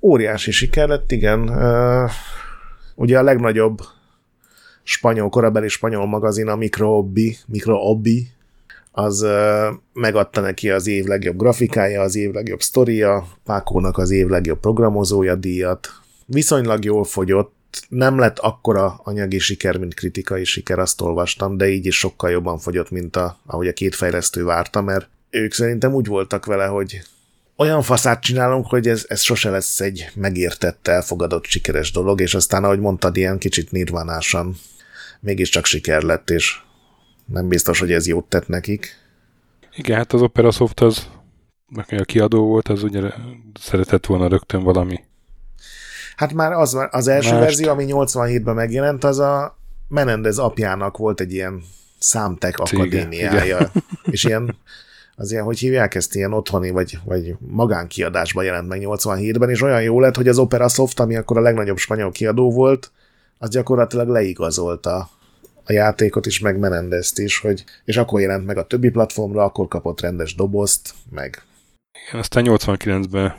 [0.01, 1.49] Óriási siker lett, igen.
[2.95, 3.79] Ugye a legnagyobb
[4.83, 8.27] spanyol, korabeli spanyol magazin, a Micro Hobby, Micro Hobby,
[8.95, 9.25] az
[9.93, 15.35] megadta neki az év legjobb grafikája, az év legjobb sztoria, Pákónak az év legjobb programozója
[15.35, 15.89] díjat.
[16.25, 17.53] Viszonylag jól fogyott,
[17.89, 22.57] nem lett akkora anyagi siker, mint kritikai siker, azt olvastam, de így is sokkal jobban
[22.57, 27.01] fogyott, mint a, ahogy a két fejlesztő várta, mert ők szerintem úgy voltak vele, hogy
[27.57, 32.63] olyan faszát csinálunk, hogy ez, ez sose lesz egy megértett, elfogadott, sikeres dolog, és aztán,
[32.63, 34.55] ahogy mondtad, ilyen kicsit nirvánásan
[35.19, 36.63] mégiscsak siker lett, és
[37.25, 38.87] nem biztos, hogy ez jót tett nekik.
[39.75, 41.09] Igen, hát az Opera Soft az,
[41.75, 43.01] aki a kiadó volt, az ugye
[43.59, 45.03] szeretett volna rögtön valami.
[46.15, 47.41] Hát már az, az első Mást.
[47.41, 49.57] verzió, ami 87-ben megjelent, az a
[49.87, 51.63] Menendez apjának volt egy ilyen
[51.99, 53.71] számtek akadémiája, Igen.
[54.13, 54.55] és ilyen
[55.15, 59.81] az ilyen, hogy hívják ezt, ilyen otthoni vagy, vagy magánkiadásban jelent meg 87-ben, és olyan
[59.81, 62.91] jó lett, hogy az Opera Soft, ami akkor a legnagyobb spanyol kiadó volt,
[63.37, 65.09] az gyakorlatilag leigazolta
[65.65, 69.67] a játékot is, meg Menendezt is, hogy, és akkor jelent meg a többi platformra, akkor
[69.67, 71.43] kapott rendes dobozt, meg...
[72.07, 73.35] Igen, aztán 89-ben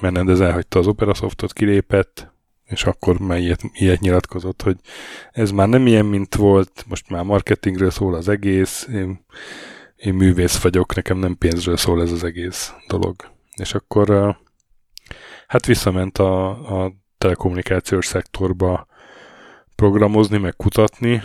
[0.00, 2.32] Menendez elhagyta az Opera Softot, kilépett,
[2.64, 4.76] és akkor már ilyet, ilyet nyilatkozott, hogy
[5.32, 9.24] ez már nem ilyen, mint volt, most már marketingről szól az egész, én,
[9.96, 13.14] én művész vagyok, nekem nem pénzről szól ez az egész dolog.
[13.56, 14.36] És akkor
[15.46, 16.48] hát visszament a,
[16.82, 18.86] a telekommunikációs szektorba
[19.76, 21.22] programozni, meg kutatni,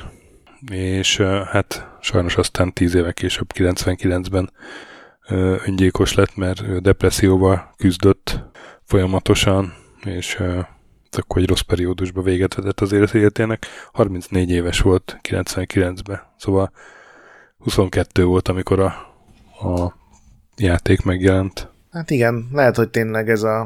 [0.71, 1.17] és
[1.51, 4.51] hát sajnos aztán 10 éve később, 99-ben
[5.65, 8.43] öngyilkos lett, mert depresszióval küzdött
[8.83, 10.41] folyamatosan, és
[11.17, 13.65] akkor egy rossz periódusba véget vetett az életének.
[13.91, 16.71] 34 éves volt 99-ben, szóval
[17.57, 18.85] 22 volt, amikor a,
[19.67, 19.95] a
[20.57, 21.67] játék megjelent.
[21.91, 23.59] Hát igen, lehet, hogy tényleg ez a,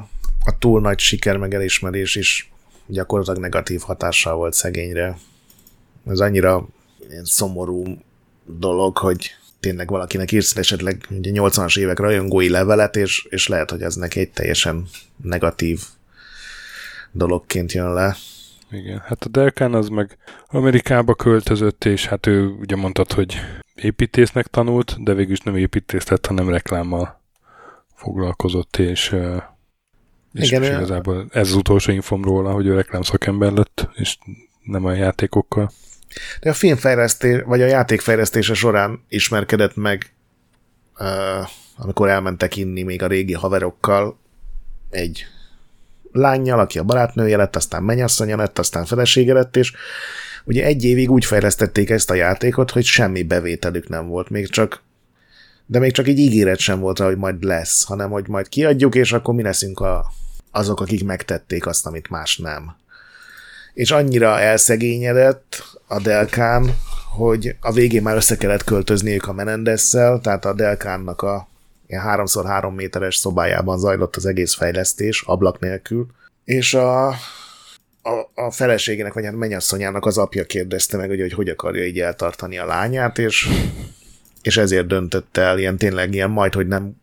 [0.45, 2.51] a túl nagy siker meg elismerés is
[2.85, 5.17] gyakorlatilag negatív hatással volt szegényre.
[6.07, 6.67] Ez annyira
[7.09, 7.83] ilyen szomorú
[8.45, 13.81] dolog, hogy tényleg valakinek írsz esetleg ugye 80-as évek rajongói levelet, és, és lehet, hogy
[13.81, 14.87] ez neki egy teljesen
[15.21, 15.81] negatív
[17.11, 18.15] dologként jön le.
[18.71, 23.35] Igen, hát a Delkán az meg Amerikába költözött, és hát ő ugye mondtad, hogy
[23.75, 27.21] építésznek tanult, de végül is nem építész lett, hanem reklámmal
[27.95, 29.15] foglalkozott, és,
[30.33, 34.17] és Igen, igazából ez az utolsó infom róla, hogy ő reklámszakember lett, és
[34.63, 35.71] nem a játékokkal.
[36.41, 40.13] De a filmfejlesztés, vagy a játékfejlesztése során ismerkedett meg,
[41.77, 44.17] amikor elmentek inni még a régi haverokkal.
[44.89, 45.25] Egy
[46.11, 49.73] lányjal, aki a barátnője lett, aztán mennyasszonya lett, aztán felesége lett, és
[50.43, 54.81] ugye egy évig úgy fejlesztették ezt a játékot, hogy semmi bevételük nem volt, még csak
[55.65, 59.11] de még csak egy ígéret sem volt hogy majd lesz, hanem hogy majd kiadjuk, és
[59.11, 60.05] akkor mi leszünk a,
[60.51, 62.75] azok, akik megtették azt, amit más nem
[63.73, 66.75] és annyira elszegényedett a Delkán,
[67.15, 71.47] hogy a végén már össze kellett költözniük a Menendesszel, tehát a Delkánnak a
[71.87, 76.07] ilyen 3x3 méteres szobájában zajlott az egész fejlesztés, ablak nélkül,
[76.43, 81.49] és a, a, a feleségének, vagy hát mennyasszonyának az apja kérdezte meg, hogy, hogy hogy
[81.49, 83.49] akarja így eltartani a lányát, és,
[84.41, 87.01] és ezért döntött el, ilyen tényleg ilyen majd, hogy nem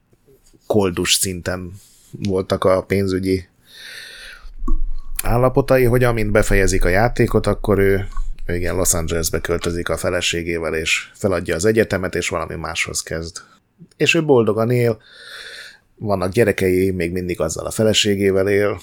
[0.67, 1.73] koldus szinten
[2.11, 3.49] voltak a pénzügyi
[5.23, 8.07] állapotai, hogy amint befejezik a játékot, akkor ő,
[8.47, 13.37] igen, Los Angelesbe költözik a feleségével, és feladja az egyetemet, és valami máshoz kezd.
[13.97, 14.99] És ő boldogan él,
[15.97, 18.81] vannak gyerekei, még mindig azzal a feleségével él,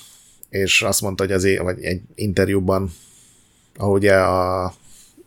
[0.50, 2.92] és azt mondta, hogy az é- vagy egy interjúban,
[3.78, 4.74] ahogy a,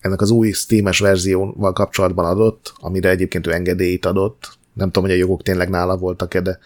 [0.01, 5.19] ennek az új Steam-es verzióval kapcsolatban adott, amire egyébként ő engedélyt adott, nem tudom, hogy
[5.19, 6.59] a jogok tényleg nála voltak-e, de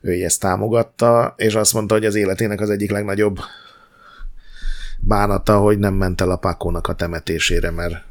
[0.00, 3.38] ő ezt támogatta, és azt mondta, hogy az életének az egyik legnagyobb
[5.00, 8.02] bánata, hogy nem ment el a Pakónak a temetésére, mert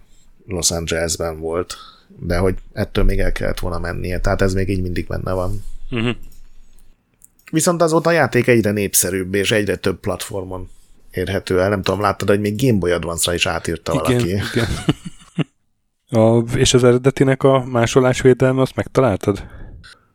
[0.45, 1.75] Los Angelesben volt,
[2.19, 5.63] de hogy ettől még el kellett volna mennie, tehát ez még így mindig benne van.
[5.91, 6.15] Uh-huh.
[7.51, 10.69] Viszont azóta a játék egyre népszerűbb, és egyre több platformon
[11.11, 11.69] érhető el.
[11.69, 14.29] Nem tudom, láttad, hogy még Game Boy Advance-ra is átírta igen, valaki.
[14.29, 14.67] Igen.
[16.09, 19.43] A, és az eredetinek a másolásvédelme, azt megtaláltad?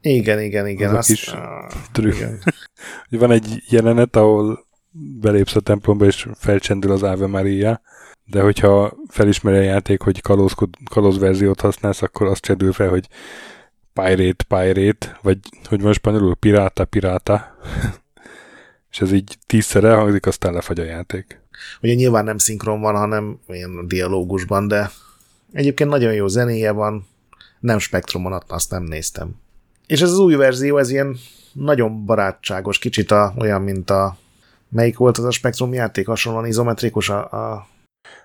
[0.03, 0.91] Igen, igen, igen.
[0.91, 1.35] Az azt, a kis
[1.93, 2.15] trükk.
[2.15, 2.43] Igen.
[3.21, 4.67] Van egy jelenet, ahol
[5.21, 7.81] belépsz a templomba, és felcsendül az Ave Maria,
[8.25, 10.55] de hogyha felismeri a játék, hogy kalóz,
[10.91, 13.09] kalóz verziót használsz, akkor azt csendül fel, hogy
[13.93, 15.39] pirate, pirate, vagy
[15.69, 17.57] hogy van spanyolul, piráta, piráta.
[18.91, 21.41] és ez így tízszer elhangzik, aztán lefagy a játék.
[21.83, 24.91] Ugye nyilván nem szinkron van, hanem ilyen dialógusban, de
[25.53, 27.07] egyébként nagyon jó zenéje van,
[27.61, 29.42] nem spektrumon, azt nem néztem.
[29.93, 31.17] És ez az új verzió, ez ilyen
[31.53, 34.17] nagyon barátságos, kicsit a, olyan, mint a
[34.69, 37.67] melyik volt az a Spektrum játék, hasonlóan izometrikus a, a...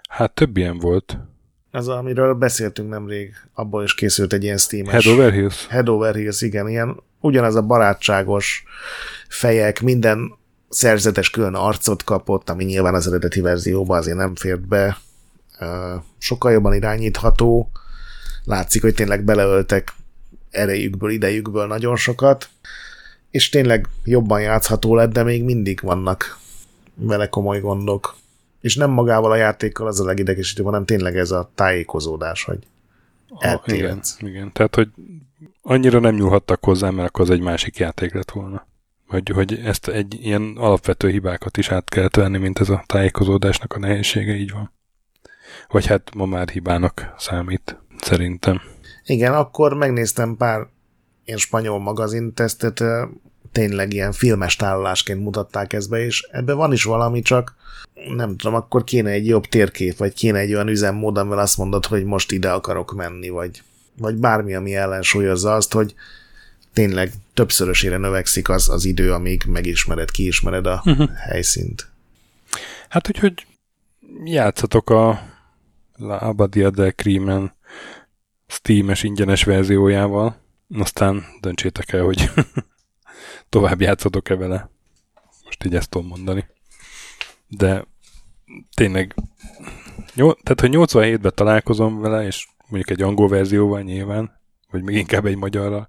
[0.09, 1.17] Hát több ilyen volt.
[1.71, 5.67] az, amiről beszéltünk nemrég, abból is készült egy ilyen steam Head Over Heels?
[5.67, 8.63] Head Over Heels, igen, ilyen ugyanaz a barátságos
[9.27, 10.31] fejek, minden
[10.69, 14.97] szerzetes külön arcot kapott, ami nyilván az eredeti verzióban azért nem fért be.
[16.17, 17.71] Sokkal jobban irányítható,
[18.43, 19.93] látszik, hogy tényleg beleöltek
[20.57, 22.49] erejükből, idejükből nagyon sokat,
[23.31, 26.39] és tényleg jobban játszható lett, de még mindig vannak
[26.95, 28.15] vele komoly gondok.
[28.61, 32.59] És nem magával a játékkal az a legidegesítő, hanem tényleg ez a tájékozódás, hogy
[33.29, 34.89] ah, igen, igen, tehát hogy
[35.61, 38.67] annyira nem nyúlhattak hozzá, mert akkor az egy másik játék lett volna.
[39.07, 43.73] Hogy, hogy ezt egy ilyen alapvető hibákat is át kellett venni, mint ez a tájékozódásnak
[43.73, 44.73] a nehézsége, így van.
[45.67, 48.61] Vagy hát ma már hibának számít, szerintem.
[49.07, 50.67] Igen, akkor megnéztem pár
[51.25, 52.83] ilyen spanyol magazintesztet,
[53.51, 57.55] tényleg ilyen filmes tálalásként mutatták ezt be, és ebben van is valami, csak
[58.15, 61.85] nem tudom, akkor kéne egy jobb térkép, vagy kéne egy olyan üzemmód, amivel azt mondod,
[61.85, 63.61] hogy most ide akarok menni, vagy,
[63.97, 65.93] vagy bármi, ami ellensúlyozza azt, hogy
[66.73, 71.09] tényleg többszörösére növekszik az, az idő, amíg megismered, kiismered a uh-huh.
[71.15, 71.89] helyszínt.
[72.89, 73.45] Hát úgyhogy
[74.23, 75.21] játszatok a
[75.95, 77.55] La Abadia de Creamen
[78.47, 80.35] Steam-es ingyenes verziójával,
[80.69, 82.29] aztán döntsétek el, hogy
[83.49, 84.69] tovább játszatok-e vele.
[85.45, 86.47] Most így ezt tudom mondani.
[87.47, 87.85] De
[88.75, 89.15] tényleg,
[90.13, 94.39] jó, tehát hogy 87-ben találkozom vele, és mondjuk egy angol verzióval nyilván,
[94.71, 95.87] vagy még inkább egy magyarra,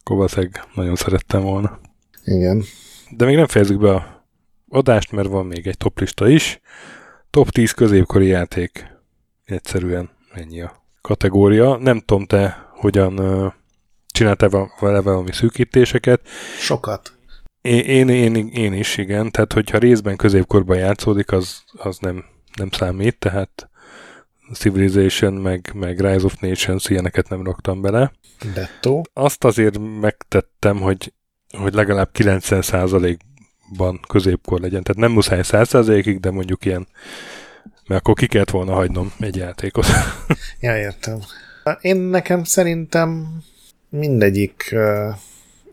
[0.00, 1.78] akkor valószínűleg nagyon szerettem volna.
[2.24, 2.64] Igen.
[3.10, 4.26] De még nem fejezzük be a
[4.68, 6.60] adást, mert van még egy toplista is.
[7.30, 8.86] Top 10 középkori játék.
[9.44, 11.76] Egyszerűen ennyi a kategória.
[11.76, 13.14] Nem tudom te, hogyan
[14.06, 16.28] csináltál vele valami szűkítéseket.
[16.58, 17.12] Sokat.
[17.60, 19.30] Én, én, én, én is, igen.
[19.30, 22.24] Tehát, hogyha részben középkorban játszódik, az, az nem,
[22.56, 23.70] nem számít, tehát
[24.52, 28.12] Civilization, meg, meg Rise of Nations, ilyeneket nem raktam bele.
[28.54, 29.00] Detto.
[29.12, 31.12] Azt azért megtettem, hogy,
[31.58, 34.82] hogy legalább 90%-ban középkor legyen.
[34.82, 36.86] Tehát nem muszáj 100%-ig, de mondjuk ilyen,
[37.88, 39.86] mert akkor ki kellett volna hagynom egy játékot.
[40.60, 41.18] ja, értem.
[41.80, 43.38] Én nekem szerintem
[43.88, 45.14] mindegyik uh,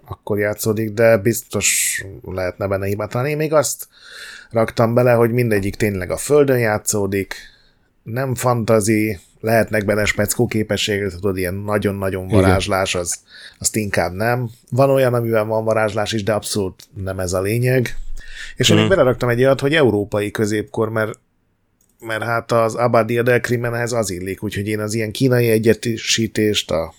[0.08, 3.25] akkor játszódik, de biztos lehetne benne hibátlan.
[3.25, 3.88] Én még azt
[4.49, 7.36] raktam bele, hogy mindegyik tényleg a földön játszódik,
[8.04, 13.19] nem fantazi, lehetnek benne speckó képességek, tudod, ilyen nagyon-nagyon varázslás, az,
[13.60, 14.49] azt inkább nem.
[14.69, 17.97] Van olyan, amivel van varázslás is, de abszolút nem ez a lényeg.
[18.56, 18.95] És én még mhm.
[18.95, 21.19] beleraktam egy olyat, hogy európai középkor, mert
[22.00, 26.94] mert hát az Abadia del Crimenhez az illik, úgyhogy én az ilyen kínai egyetésítést, a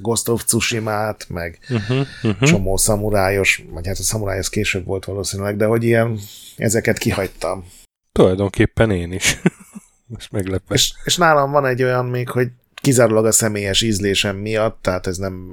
[0.00, 2.48] Ghost of Tsushima-t, meg uh-huh, uh-huh.
[2.48, 6.18] csomó szamurájos, vagy hát a szamuráj az később volt valószínűleg, de hogy ilyen,
[6.56, 7.64] ezeket kihagytam.
[8.12, 9.40] Tulajdonképpen én is.
[10.06, 10.74] Most meglepve.
[10.74, 15.16] És, és nálam van egy olyan még, hogy kizárólag a személyes ízlésem miatt, tehát ez
[15.16, 15.50] nem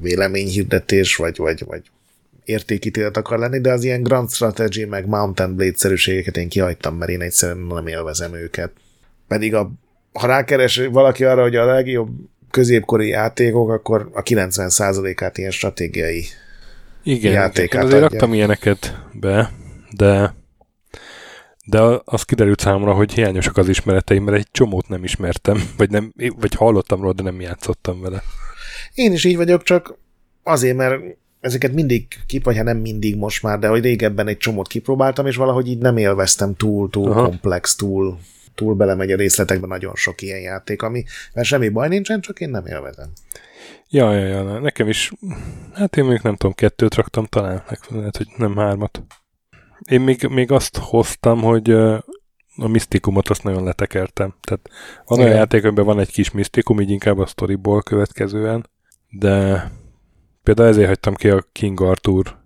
[0.00, 1.82] véleményhirdetés, vagy, vagy, vagy
[2.44, 7.20] értékítélet akar lenni, de az ilyen Grand Strategy, meg Mountain Blade-szerűségeket én kihagytam, mert én
[7.20, 8.70] egyszerűen nem élvezem őket.
[9.28, 9.70] Pedig a,
[10.12, 12.08] ha rákeres valaki arra, hogy a legjobb
[12.50, 16.24] középkori játékok, akkor a 90%-át ilyen stratégiai
[17.02, 18.08] Igen, játékát azért adja.
[18.08, 19.52] raktam ilyeneket be,
[19.90, 20.34] de
[21.66, 26.12] de az kiderült számomra, hogy hiányosak az ismereteim, mert egy csomót nem ismertem, vagy, nem,
[26.36, 28.22] vagy hallottam róla, de nem játszottam vele.
[28.94, 29.98] Én is így vagyok, csak
[30.42, 31.02] azért, mert
[31.44, 35.26] ezeket mindig kip, vagy hát nem mindig most már, de hogy régebben egy csomót kipróbáltam,
[35.26, 37.24] és valahogy így nem élveztem túl, túl Aha.
[37.24, 38.18] komplex, túl,
[38.54, 42.50] túl belemegy a részletekbe nagyon sok ilyen játék, ami, mert semmi baj nincsen, csak én
[42.50, 43.10] nem élvezem.
[43.88, 45.12] Ja, ja, ja, nekem is,
[45.72, 49.02] hát én még nem tudom, kettőt raktam talán, lehet, hogy nem hármat.
[49.90, 51.70] Én még, még azt hoztam, hogy
[52.56, 54.34] a misztikumot azt nagyon letekertem.
[54.40, 54.70] Tehát
[55.04, 58.70] van olyan játék, amiben van egy kis misztikum, így inkább a storyból következően,
[59.10, 59.64] de
[60.44, 62.36] például ezért hagytam ki a King Arthur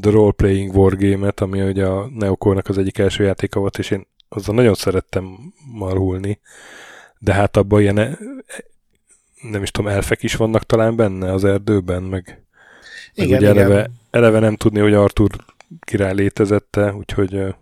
[0.00, 4.06] The Role Playing Wargame-et, ami ugye a Neocore-nak az egyik első játéka volt, és én
[4.28, 6.40] azzal nagyon szerettem marhulni,
[7.18, 8.18] de hát abban ilyen e,
[9.50, 12.44] nem is tudom, elfek is vannak talán benne az erdőben, meg,
[13.14, 13.64] meg igen, ugye igen.
[13.64, 15.30] Eleve, eleve nem tudni, hogy Arthur
[15.80, 17.54] király létezette, úgyhogy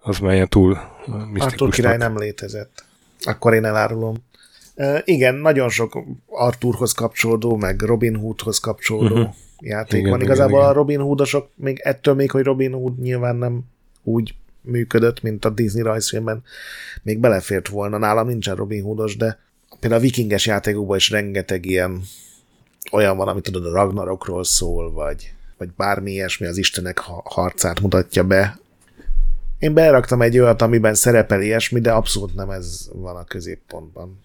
[0.00, 1.50] az már ilyen túl misztikusnak.
[1.50, 2.84] Arthur király nem létezett.
[3.20, 4.26] Akkor én elárulom.
[4.80, 9.34] Uh, igen, nagyon sok Arthurhoz kapcsolódó, meg Robin Hoodhoz kapcsolódó uh-huh.
[9.60, 10.20] játék igen, van.
[10.20, 10.70] Igazából igen, igen.
[10.70, 13.60] a Robin Hoodosok, még ettől még, hogy Robin Hood nyilván nem
[14.02, 16.42] úgy működött, mint a Disney rajzfilmben,
[17.02, 17.98] még belefért volna.
[17.98, 19.38] Nálam nincsen Robin Hoodos, de
[19.80, 22.02] például a vikinges játékokban is rengeteg ilyen
[22.92, 28.24] olyan van, amit tudod, a Ragnarokról szól, vagy vagy bármi ilyesmi az Istenek harcát mutatja
[28.24, 28.58] be,
[29.58, 34.20] Én beraktam egy olyat, amiben szerepel ilyesmi, de abszolút nem ez van a középpontban.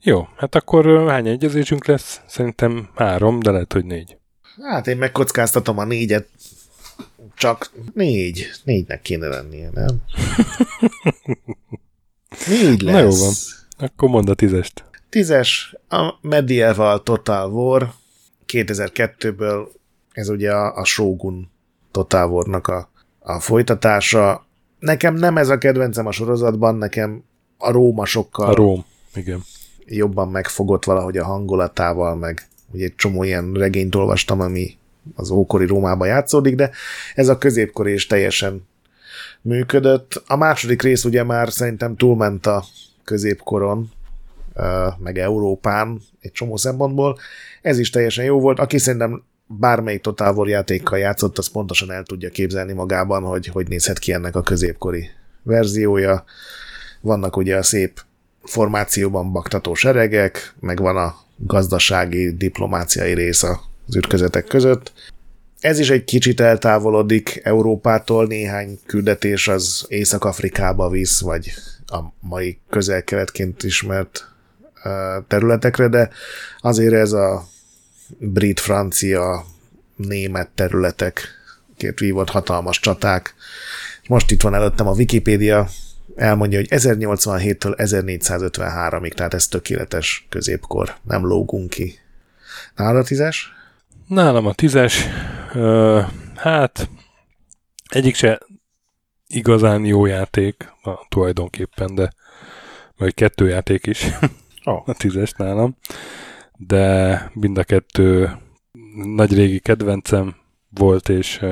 [0.00, 2.20] Jó, hát akkor hány egyezésünk lesz?
[2.26, 4.16] Szerintem három, de lehet, hogy négy.
[4.62, 6.28] Hát én megkockáztatom a négyet.
[7.34, 8.50] Csak négy.
[8.64, 9.96] Négynek kéne lennie, nem?
[12.46, 12.94] Négy lesz.
[12.94, 13.32] Na jó van.
[13.78, 14.84] Akkor mondd a tízest.
[15.08, 17.92] Tízes, a Medieval Total War
[18.52, 19.68] 2002-ből,
[20.12, 21.50] ez ugye a, a Shogun
[21.90, 24.46] Total War-nak a, a folytatása.
[24.78, 27.24] Nekem nem ez a kedvencem a sorozatban, nekem
[27.58, 28.84] a Róma sokkal A Róm,
[29.16, 29.42] igen.
[29.86, 34.76] jobban megfogott valahogy a hangulatával, meg ugye egy csomó ilyen regényt olvastam, ami
[35.14, 36.70] az ókori Rómában játszódik, de
[37.14, 38.66] ez a középkori is teljesen
[39.42, 40.22] működött.
[40.26, 42.64] A második rész ugye már szerintem túlment a
[43.04, 43.90] középkoron,
[44.98, 47.18] meg Európán egy csomó szempontból.
[47.62, 48.58] Ez is teljesen jó volt.
[48.58, 53.68] Aki szerintem bármelyik Total War játékkal játszott, az pontosan el tudja képzelni magában, hogy hogy
[53.68, 55.08] nézhet ki ennek a középkori
[55.42, 56.24] verziója.
[57.00, 58.00] Vannak ugye a szép
[58.46, 64.92] formációban baktató seregek, meg van a gazdasági, diplomáciai rész az ütközetek között.
[65.60, 71.52] Ez is egy kicsit eltávolodik Európától, néhány küldetés az Észak-Afrikába visz, vagy
[71.86, 74.28] a mai közel-keletként ismert
[75.28, 76.10] területekre, de
[76.60, 77.46] azért ez a
[78.18, 79.44] brit, francia,
[79.96, 83.34] német területekért vívott hatalmas csaták.
[84.08, 85.68] Most itt van előttem a Wikipédia,
[86.16, 91.98] elmondja, hogy 1087-től 1453-ig, tehát ez tökéletes középkor, nem lógunk ki.
[92.74, 93.52] Nálad a tízes?
[94.06, 95.04] Nálam a tízes,
[95.54, 96.00] ö,
[96.34, 96.88] hát
[97.88, 98.40] egyik se
[99.26, 102.12] igazán jó játék a, tulajdonképpen, de
[102.96, 104.06] vagy kettő játék is
[104.64, 104.82] Oh.
[104.88, 105.76] a tízes nálam,
[106.56, 108.36] de mind a kettő
[109.04, 110.36] nagy régi kedvencem
[110.70, 111.44] volt, és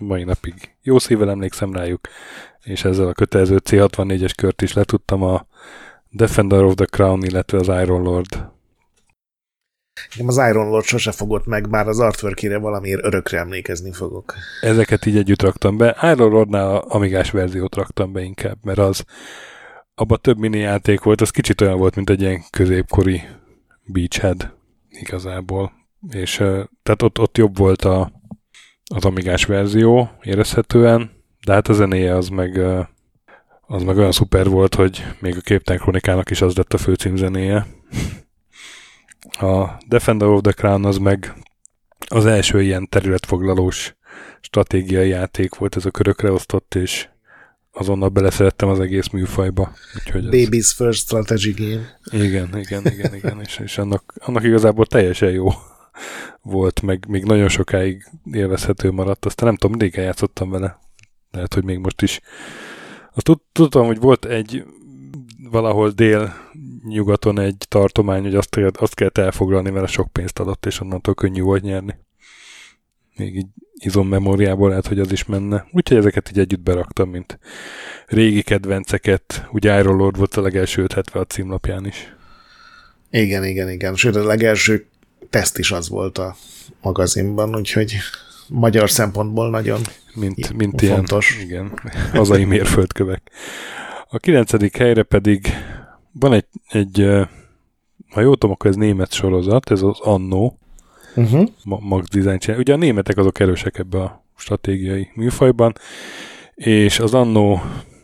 [0.00, 2.00] mai napig jó szívvel emlékszem rájuk,
[2.62, 5.46] és ezzel a kötelező C64-es kört is letudtam a
[6.10, 8.50] Defender of the Crown, illetve az Iron Lord
[10.10, 14.34] Nekem az Iron Lord sose fogott meg, bár az artworkére valamiért örökre emlékezni fogok.
[14.60, 15.96] Ezeket így együtt raktam be.
[16.02, 19.04] Iron Lordnál a Amigás verziót raktam be inkább, mert az
[19.94, 23.22] abban több mini játék volt, az kicsit olyan volt, mint egy ilyen középkori
[23.84, 24.52] Beachhead
[24.90, 25.72] igazából.
[26.10, 26.36] És
[26.82, 28.12] tehát ott, ott jobb volt a,
[28.94, 31.10] az Amigás verzió érezhetően,
[31.44, 32.60] de hát a zenéje az meg,
[33.66, 37.66] az meg olyan szuper volt, hogy még a Képtelen Kronikának is az lett a főcímzenéje.
[39.30, 41.34] A Defender of the Crown az meg
[42.08, 43.96] az első ilyen területfoglalós
[44.40, 47.08] stratégiai játék volt, ez a körökre osztott, és
[47.72, 49.72] azonnal beleszerettem az egész műfajba.
[49.96, 51.98] Úgyhogy ez, Baby's First Strategy Game.
[52.24, 55.48] igen, igen, igen, igen, és, és annak, annak igazából teljesen jó
[56.42, 60.78] volt, meg még nagyon sokáig élvezhető maradt, aztán nem tudom, mindig játszottam vele.
[61.30, 62.20] Lehet, hogy még most is.
[63.14, 64.64] Azt tud, tudtam, hogy volt egy
[65.50, 71.14] valahol dél-nyugaton egy tartomány, hogy azt, azt kellett elfoglalni, mert sok pénzt adott, és onnantól
[71.14, 71.98] könnyű volt nyerni.
[73.16, 75.66] Még így izommemóriából lehet, hogy az is menne.
[75.72, 77.38] Úgyhogy ezeket így együtt beraktam, mint
[78.06, 79.48] régi kedvenceket.
[79.52, 82.14] Ugye Iron Lord volt a legelső 570 a címlapján is.
[83.10, 83.94] Igen, igen, igen.
[83.94, 84.86] Sőt, a legelső
[85.32, 86.36] teszt is az volt a
[86.82, 87.96] magazinban, úgyhogy
[88.48, 89.80] magyar szempontból nagyon
[90.14, 91.34] Mint, mint Fontos.
[91.34, 93.30] ilyen, igen, hazai mérföldkövek.
[94.08, 95.46] A kilencedik helyre pedig
[96.12, 97.06] van egy, egy
[98.10, 100.52] ha jól tudom, akkor ez német sorozat, ez az Anno,
[101.14, 101.48] uh-huh.
[101.64, 102.58] Ma- Max Design csinál.
[102.58, 105.72] Ugye a németek azok erősek ebbe a stratégiai műfajban,
[106.54, 107.60] és az Anno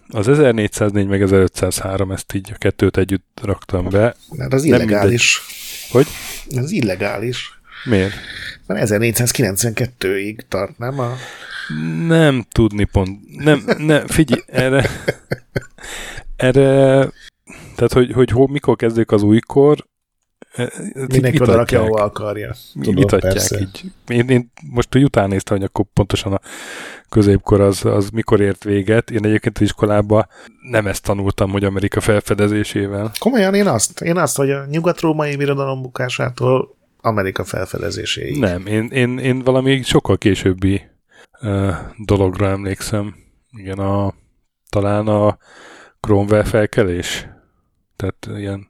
[0.09, 4.17] az 1404 meg 1503, ezt így a kettőt együtt raktam be.
[4.31, 5.41] Mert az Nem illegális.
[5.91, 6.07] Hogy?
[6.51, 7.61] Ez illegális.
[7.85, 8.15] Miért?
[8.67, 10.99] Mert 1492-ig tart, nem?
[10.99, 11.17] A...
[12.07, 13.37] Nem tudni pont.
[13.37, 14.91] Nem, nem figyelj, erre,
[16.37, 16.63] erre,
[17.75, 19.87] tehát hogy, hogy hol, mikor kezdődik az újkor,
[20.95, 22.55] Mindenki oda rakja, ahova akarja.
[22.73, 23.61] Tudom, vitatják persze.
[23.61, 23.83] így.
[24.09, 26.41] Én, én most hogy után néztem, hogy akkor pontosan a
[27.09, 29.11] középkor az, az mikor ért véget.
[29.11, 30.29] Én egyébként az iskolában
[30.71, 33.11] nem ezt tanultam, hogy Amerika felfedezésével.
[33.19, 38.39] Komolyan én azt, én azt, hogy a nyugat-római birodalom bukásától Amerika felfedezéséig.
[38.39, 40.83] Nem, én, én, én valami sokkal későbbi
[41.41, 43.15] uh, dologra emlékszem.
[43.51, 44.15] Igen, a,
[44.69, 45.39] talán a
[46.01, 47.29] Cromwell felkelés.
[47.97, 48.69] Tehát ilyen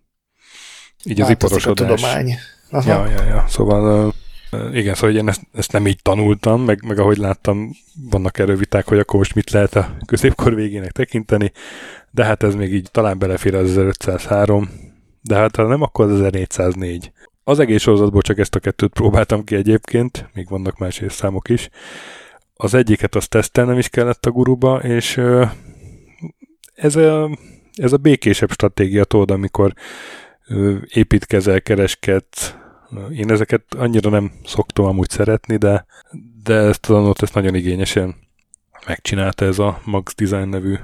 [1.09, 1.91] így az iparosodás.
[1.91, 2.35] A tudomány.
[2.71, 2.91] Aha.
[2.91, 3.45] Ja, ja, ja.
[3.49, 4.15] Szóval
[4.73, 7.71] igen, szóval én ezt, ezt nem így tanultam, meg, meg ahogy láttam,
[8.11, 11.53] vannak erről viták, hogy akkor most mit lehet a középkor végének tekinteni,
[12.11, 14.71] de hát ez még így talán belefér az 1503,
[15.23, 17.13] de hát ha nem, akkor az 1404.
[17.45, 21.69] Az egész sorozatból csak ezt a kettőt próbáltam ki egyébként, még vannak más számok is.
[22.55, 25.21] az egyiket azt tesztelnem is kellett a guruba, és
[26.75, 27.31] ez a,
[27.75, 29.73] ez a békésebb stratégia, tudod, amikor
[30.89, 32.55] építkezel, kereskedsz,
[33.13, 35.87] én ezeket annyira nem szoktam amúgy szeretni, de,
[36.43, 38.15] de ezt a ezt nagyon igényesen
[38.87, 40.77] megcsinálta ez a Max Design nevű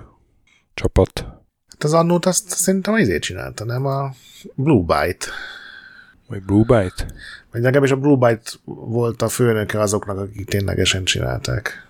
[0.74, 1.20] csapat.
[1.68, 4.14] Hát az annót azt szerintem ezért csinálta, nem a
[4.54, 5.26] Blue Byte.
[6.28, 7.06] Vagy Blue Byte?
[7.50, 11.88] Vagy legalábbis a Blue Byte volt a főnöke azoknak, akik ténylegesen csinálták.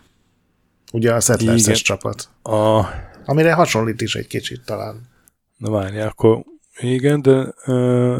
[0.92, 2.28] Ugye a Settlers csapat.
[2.42, 2.84] A...
[3.24, 5.08] Amire hasonlít is egy kicsit talán.
[5.56, 6.44] Na várjál, akkor
[6.80, 7.54] igen, de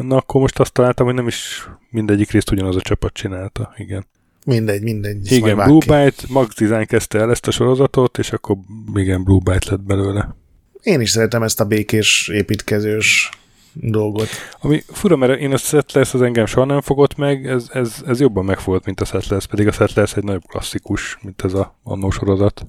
[0.01, 4.05] na akkor most azt találtam, hogy nem is mindegyik részt ugyanaz a csapat csinálta, igen.
[4.45, 5.31] Mindegy, mindegy.
[5.31, 8.57] Igen, Blue Byte, Max Design kezdte el ezt a sorozatot, és akkor
[8.93, 10.35] igen, Blue Byte lett belőle.
[10.81, 13.29] Én is szeretem ezt a békés, építkezős
[13.73, 14.27] dolgot.
[14.59, 18.19] Ami fura, mert én a Settlers az engem soha nem fogott meg, ez, ez, ez
[18.19, 22.09] jobban megfogott, mint a Settlers, pedig a Settlers egy nagyobb klasszikus, mint ez a annó
[22.09, 22.67] sorozat.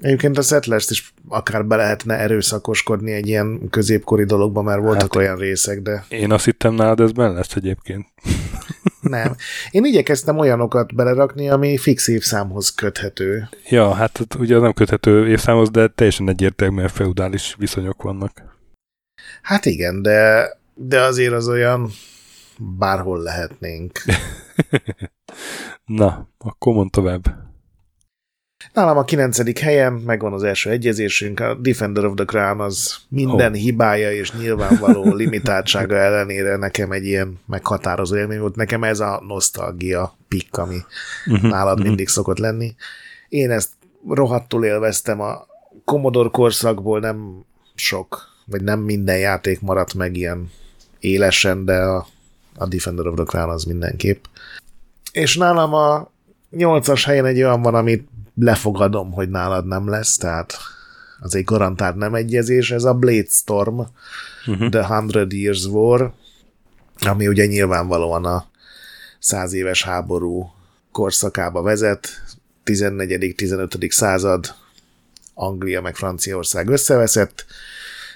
[0.00, 5.16] Egyébként a settlers is akár be lehetne erőszakoskodni egy ilyen középkori dologba, mert voltak hát
[5.16, 6.04] olyan részek, de...
[6.08, 8.06] Én azt hittem nálad, ez benne lesz egyébként.
[9.00, 9.36] Nem.
[9.70, 13.48] Én igyekeztem olyanokat belerakni, ami fix évszámhoz köthető.
[13.68, 18.56] Ja, hát ugye nem köthető évszámhoz, de teljesen egyértelműen feudális viszonyok vannak.
[19.42, 21.90] Hát igen, de, de azért az olyan
[22.58, 23.98] bárhol lehetnénk.
[25.84, 27.47] Na, akkor mond tovább.
[28.72, 33.52] Nálam a kilencedik helyen megvan az első egyezésünk, a Defender of the Crown az minden
[33.52, 33.58] oh.
[33.58, 38.56] hibája és nyilvánvaló limitáltsága ellenére nekem egy ilyen meghatározó élmény volt.
[38.56, 40.76] Nekem ez a nosztalgia pikk, ami
[41.26, 41.86] uh-huh, nálad uh-huh.
[41.86, 42.74] mindig szokott lenni.
[43.28, 43.70] Én ezt
[44.08, 45.46] rohadtul élveztem a
[45.84, 47.44] Commodore korszakból nem
[47.74, 50.50] sok, vagy nem minden játék maradt meg ilyen
[50.98, 52.06] élesen, de a,
[52.56, 54.24] a Defender of the Crown az mindenképp.
[55.12, 56.10] És nálam a
[56.50, 60.56] nyolcas helyen egy olyan van, amit lefogadom, hogy nálad nem lesz, tehát
[61.20, 63.80] az egy garantált nem egyezés, ez a Blade Storm,
[64.46, 64.68] uh-huh.
[64.68, 66.12] The Hundred Years War,
[67.00, 68.46] ami ugye nyilvánvalóan a
[69.18, 70.50] száz éves háború
[70.92, 72.08] korszakába vezet,
[72.64, 73.90] 14.-15.
[73.90, 74.54] század,
[75.34, 77.46] Anglia meg Franciaország összeveszett,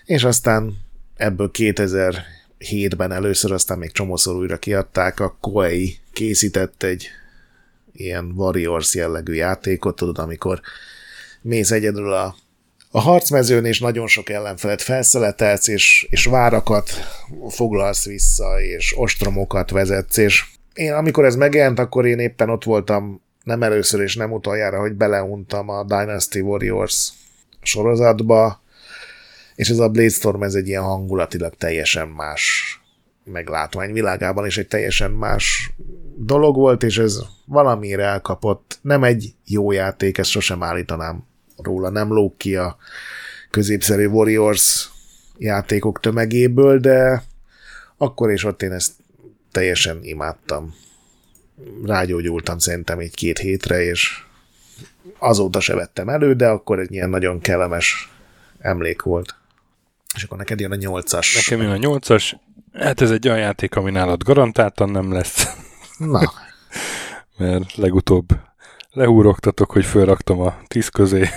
[0.05, 0.77] és aztán
[1.17, 7.09] ebből 2007-ben először, aztán még csomószor újra kiadták, a Koei készített egy
[7.93, 10.61] ilyen Warriors jellegű játékot, tudod, amikor
[11.43, 12.35] mész egyedül a,
[12.91, 16.91] a harcmezőn, és nagyon sok ellenfelet felszeletelsz, és, és várakat
[17.49, 23.23] foglalsz vissza, és ostromokat vezetsz, és én amikor ez megjelent, akkor én éppen ott voltam
[23.45, 27.13] nem először és nem utoljára, hogy beleuntam a Dynasty Warriors
[27.63, 28.63] sorozatba,
[29.55, 32.77] és ez a Blade Storm ez egy ilyen hangulatilag teljesen más
[33.25, 35.73] meglátvány világában is egy teljesen más
[36.17, 38.79] dolog volt, és ez valamire elkapott.
[38.83, 41.25] Nem egy jó játék, ezt sosem állítanám
[41.57, 42.77] róla, nem lók ki a
[43.51, 44.91] középszerű Warriors
[45.39, 47.23] játékok tömegéből, de
[47.97, 48.93] akkor és ott én ezt
[49.51, 50.75] teljesen imádtam.
[51.85, 54.23] Rágyógyultam szerintem egy két hétre, és
[55.19, 58.11] azóta se vettem elő, de akkor egy ilyen nagyon kellemes
[58.59, 59.35] emlék volt.
[60.15, 61.35] És akkor neked jön a nyolcas.
[61.35, 62.37] Nekem jön a nyolcas.
[62.73, 65.47] Hát ez egy olyan játék, ami nálad garantáltan nem lesz.
[66.07, 66.33] Na.
[67.37, 68.29] Mert legutóbb
[68.91, 71.29] lehúrogtatok, hogy felraktam a tíz közé.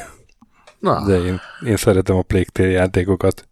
[0.80, 1.06] Na.
[1.06, 3.48] De én, én szeretem a Plague Tale játékokat.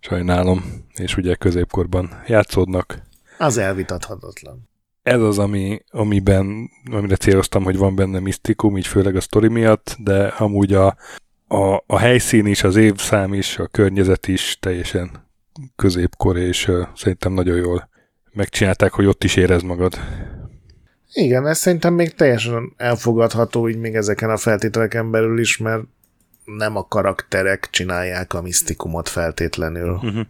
[0.00, 0.64] Sajnálom.
[0.94, 3.02] És ugye középkorban játszódnak.
[3.38, 4.70] Az elvitathatatlan.
[5.02, 9.96] Ez az, ami, amiben, amire céloztam, hogy van benne misztikum, így főleg a sztori miatt,
[9.98, 10.96] de amúgy a,
[11.48, 15.10] a, a helyszín is, az évszám is, a környezet is teljesen
[15.76, 17.90] középkor, és uh, szerintem nagyon jól
[18.32, 19.98] megcsinálták, hogy ott is érez magad.
[21.12, 25.82] Igen, ez szerintem még teljesen elfogadható így még ezeken a feltételeken belül is, mert
[26.44, 29.92] nem a karakterek csinálják a misztikumot feltétlenül.
[29.92, 30.26] Uh-huh.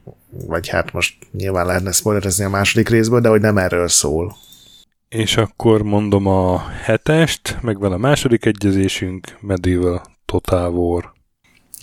[0.47, 4.37] Vagy hát most nyilván lehetne spoilerezni a második részből, de hogy nem erről szól.
[5.09, 11.13] És akkor mondom a hetest, meg vele a második egyezésünk, Medieval Total War.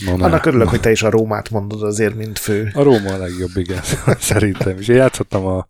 [0.05, 2.71] No, Annak örülök, hogy te is a Rómát mondod azért, mint fő.
[2.73, 3.81] A Róma a legjobb, igen,
[4.19, 4.77] szerintem.
[4.77, 5.67] És én játszottam a,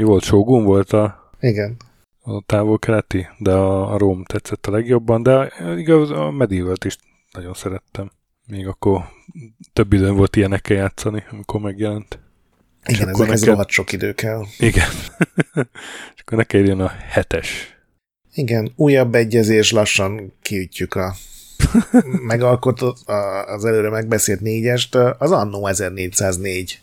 [0.00, 1.30] mi volt, Shogun volt a...
[1.40, 1.76] Igen.
[2.22, 6.96] A távol-keleti, de a, a Róm tetszett a legjobban, de igaz, a medieval is
[7.32, 8.10] nagyon szerettem.
[8.46, 9.02] Még akkor
[9.72, 12.18] több időn volt ilyenekkel játszani, amikor megjelent.
[12.84, 13.44] Igen, ez neked...
[13.44, 14.42] rohadt sok idő kell.
[14.58, 14.88] Igen.
[16.14, 17.78] és akkor neked jön a hetes.
[18.34, 21.14] Igen, újabb egyezés, lassan kiütjük a
[22.32, 22.98] megalkotott
[23.46, 26.80] az előre megbeszélt négyest, az Annó 1404.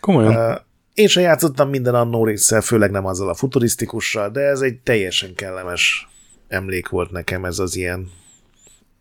[0.00, 0.70] Komolyan?
[0.94, 5.34] Én sem játszottam minden Annó résszel, főleg nem azzal a futurisztikussal, de ez egy teljesen
[5.34, 6.08] kellemes
[6.48, 8.10] emlék volt nekem ez az ilyen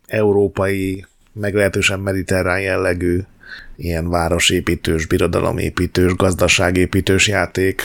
[0.08, 3.20] európai, meglehetősen mediterrán jellegű
[3.76, 7.82] ilyen városépítős, birodalomépítős, gazdaságépítős játék.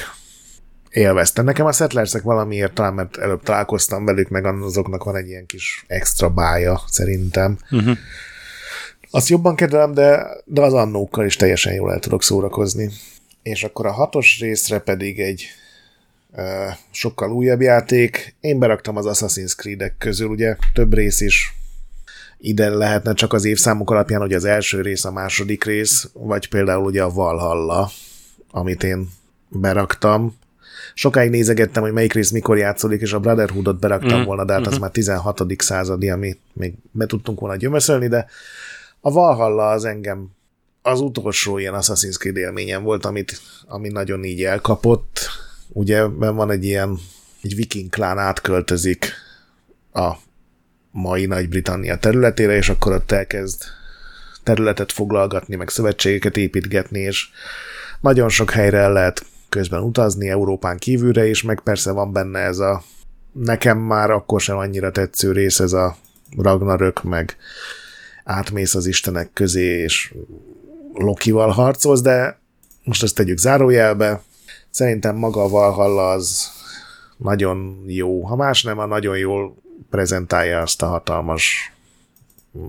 [0.91, 1.45] Élveztem.
[1.45, 5.85] Nekem a Settlersek valamiért talán, mert előbb találkoztam velük, meg azoknak van egy ilyen kis
[5.87, 7.59] extra bája, szerintem.
[7.71, 7.97] Uh-huh.
[9.11, 12.91] Azt jobban kedvelem, de, de az annókkal is teljesen jól el tudok szórakozni.
[13.47, 15.47] És akkor a hatos részre pedig egy
[16.33, 16.43] uh,
[16.91, 18.35] sokkal újabb játék.
[18.41, 21.55] Én beraktam az Assassin's Creed-ek közül, ugye több rész is
[22.39, 26.85] ide lehetne csak az évszámok alapján, hogy az első rész, a második rész, vagy például
[26.85, 27.91] ugye a Valhalla,
[28.51, 29.09] amit én
[29.49, 30.39] beraktam.
[30.95, 34.25] Sokáig nézegettem, hogy melyik rész mikor játszódik, és a Brotherhoodot beraktam mm.
[34.25, 34.81] volna, de hát az mm-hmm.
[34.81, 35.43] már 16.
[35.59, 38.27] századi, amit még be tudtunk volna gyömöszölni, de
[39.01, 40.36] a Valhalla az engem
[40.87, 45.21] az utolsó ilyen Assassin's Creed élményem volt, amit, ami nagyon így elkapott.
[45.69, 46.99] Ugye van egy ilyen,
[47.43, 49.13] egy viking klán átköltözik
[49.93, 50.13] a
[50.91, 53.63] mai Nagy-Britannia területére, és akkor ott elkezd
[54.43, 57.29] területet foglalgatni, meg szövetségeket építgetni, és
[58.01, 62.59] nagyon sok helyre el lehet közben utazni Európán kívülre is, meg persze van benne ez
[62.59, 62.83] a
[63.33, 65.97] nekem már akkor sem annyira tetsző rész, ez a
[66.37, 67.37] Ragnarök, meg
[68.25, 70.15] átmész az istenek közé, és
[70.99, 72.39] Lokival harcolsz, de
[72.85, 74.23] most ezt tegyük zárójelbe.
[74.71, 76.51] Szerintem maga a Valhalla az
[77.17, 79.57] nagyon jó, ha más nem, a nagyon jól
[79.91, 81.73] prezentálja azt a hatalmas,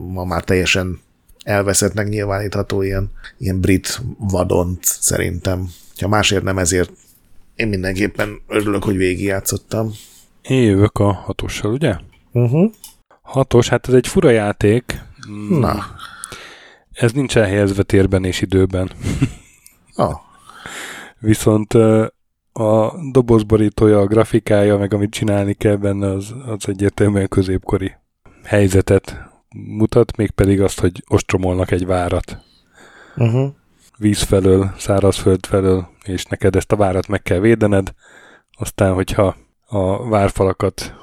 [0.07, 1.01] ma már teljesen
[1.43, 5.69] elveszettnek nyilvánítható ilyen, ilyen brit vadont szerintem.
[5.99, 6.91] Ha másért nem ezért,
[7.55, 9.91] én mindenképpen örülök, hogy végigjátszottam.
[10.41, 11.95] Én jövök a hatossal, ugye?
[12.31, 12.71] Uh-huh.
[13.21, 15.01] Hatos, hát ez egy fura játék.
[15.49, 15.85] Na.
[16.97, 18.91] Ez nincs elhelyezve térben és időben.
[19.95, 20.15] ah.
[21.19, 21.73] Viszont
[22.53, 27.93] a dobozborítója, a grafikája, meg amit csinálni kell benne, az, az egyértelműen középkori
[28.43, 32.37] helyzetet mutat, mégpedig azt, hogy ostromolnak egy várat.
[33.15, 33.49] Uh-huh.
[33.97, 37.93] Víz felől, szárazföld felől, és neked ezt a várat meg kell védened,
[38.51, 39.35] aztán, hogyha
[39.65, 40.93] a várfalakat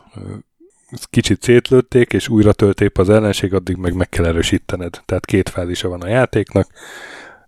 [1.10, 5.02] kicsit szétlőtték, és újra töltép az ellenség, addig meg meg kell erősítened.
[5.04, 6.66] Tehát két fázisa van a játéknak.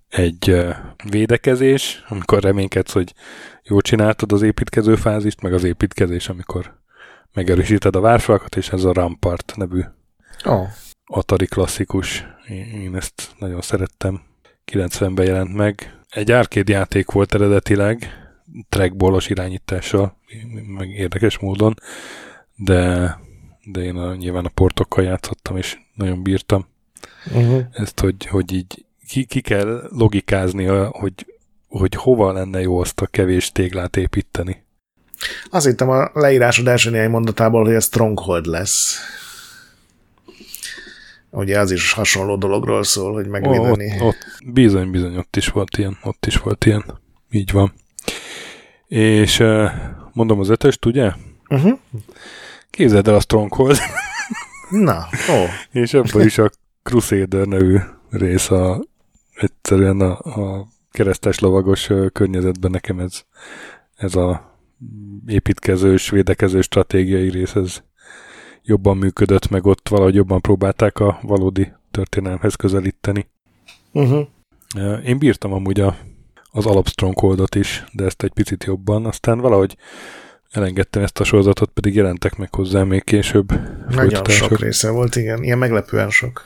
[0.09, 0.67] Egy
[1.11, 3.15] védekezés, amikor reménykedsz, hogy
[3.63, 6.75] jól csináltad az építkező fázist, meg az építkezés, amikor
[7.33, 9.81] megerősíted a várfalakat, és ez a Rampart nevű
[10.45, 10.69] oh.
[11.07, 12.27] Atari klasszikus.
[12.75, 14.23] Én ezt nagyon szerettem.
[14.73, 15.99] 90-ben jelent meg.
[16.09, 18.27] Egy arcade játék volt eredetileg,
[18.69, 20.17] trackballos irányítással,
[20.67, 21.75] meg érdekes módon,
[22.57, 23.19] de,
[23.73, 26.67] de én a, nyilván a portokkal játszottam, és nagyon bírtam.
[27.35, 27.65] Uh-huh.
[27.73, 31.27] Ezt, hogy, hogy így ki, ki kell logikázni, hogy
[31.69, 34.65] hogy hova lenne jó azt a kevés téglát építeni.
[35.51, 38.99] Azt hittem a leírásod első néhány mondatából, hogy ez Stronghold lesz.
[41.31, 43.95] Ugye az is hasonló dologról szól, hogy megvédeni.
[43.95, 44.17] Ott, ott,
[44.53, 45.99] bizony, bizony, ott is volt ilyen.
[46.03, 46.85] Ott is volt ilyen.
[47.31, 47.73] Így van.
[48.87, 49.43] És
[50.13, 51.13] mondom az ötöst, ugye?
[51.49, 51.79] Uh-huh.
[52.77, 53.77] Képzeld el a Stronghold.
[54.71, 55.45] Na, ó.
[55.73, 56.51] És ebből is a
[56.83, 57.79] Crusader nevű
[58.11, 58.85] rész a,
[59.35, 63.23] egyszerűen a, a keresztes lovagos környezetben nekem ez,
[63.95, 64.59] ez a
[65.27, 67.83] építkezős, védekező stratégiai rész, ez
[68.63, 73.29] jobban működött, meg ott valahogy jobban próbálták a valódi történelmhez közelíteni.
[73.93, 74.27] Uh-huh.
[75.05, 75.97] Én bírtam amúgy a,
[76.51, 79.77] az alap Strongholdot is, de ezt egy picit jobban, aztán valahogy
[80.51, 83.53] elengedtem ezt a sorozatot, pedig jelentek meg hozzá még később.
[83.89, 86.45] Nagyon sok része volt, igen, ilyen meglepően sok.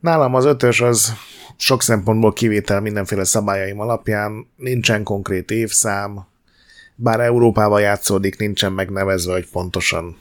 [0.00, 1.12] Nálam az ötös az
[1.56, 6.26] sok szempontból kivétel mindenféle szabályaim alapján, nincsen konkrét évszám,
[6.94, 10.16] bár Európában játszódik, nincsen megnevezve, hogy pontosan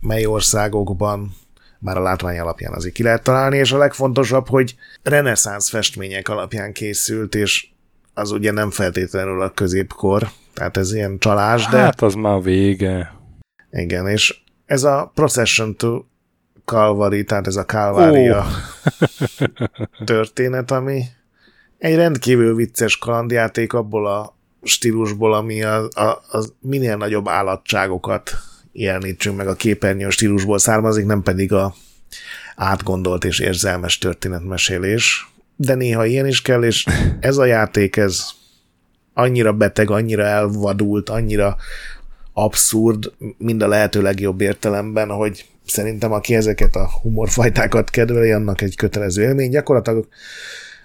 [0.00, 1.34] mely országokban,
[1.78, 6.72] bár a látvány alapján azért ki lehet találni, és a legfontosabb, hogy reneszánsz festmények alapján
[6.72, 7.71] készült, és
[8.14, 11.78] az ugye nem feltétlenül a középkor, tehát ez ilyen csalás, de...
[11.78, 13.12] Hát az már vége.
[13.70, 16.02] Igen, és ez a Procession to
[16.64, 19.66] Calvary, tehát ez a Calvária oh.
[20.04, 21.02] történet, ami
[21.78, 28.30] egy rendkívül vicces kalandjáték abból a stílusból, ami a, a, a minél nagyobb állatságokat
[28.72, 31.74] jelenítsünk meg a képernyő stílusból származik, nem pedig a
[32.56, 35.31] átgondolt és érzelmes történetmesélés.
[35.66, 36.86] De néha ilyen is kell, és
[37.20, 38.26] ez a játék, ez
[39.14, 41.56] annyira beteg, annyira elvadult, annyira
[42.32, 48.76] abszurd, mind a lehető legjobb értelemben, hogy szerintem aki ezeket a humorfajtákat kedveli, annak egy
[48.76, 49.50] kötelező élmény.
[49.50, 50.08] Gyakorlatilag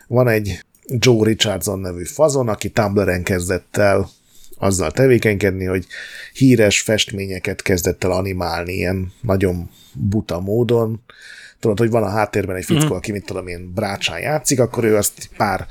[0.07, 4.09] van egy Joe Richardson nevű fazon, aki Tumblr-en kezdett el
[4.57, 5.85] azzal tevékenykedni, hogy
[6.33, 11.01] híres festményeket kezdett el animálni ilyen nagyon buta módon,
[11.59, 12.97] tudod, hogy van a háttérben egy fickó, mm.
[12.97, 15.65] aki mit tudom én, brácsán játszik, akkor ő azt pár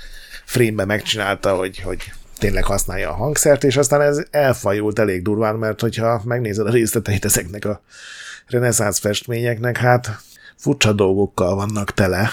[0.44, 5.80] frame megcsinálta, hogy, hogy tényleg használja a hangszert, és aztán ez elfajult elég durván, mert
[5.80, 7.82] hogyha megnézed a részleteit ezeknek a
[8.46, 10.20] reneszánsz festményeknek, hát
[10.56, 12.30] furcsa dolgokkal vannak tele,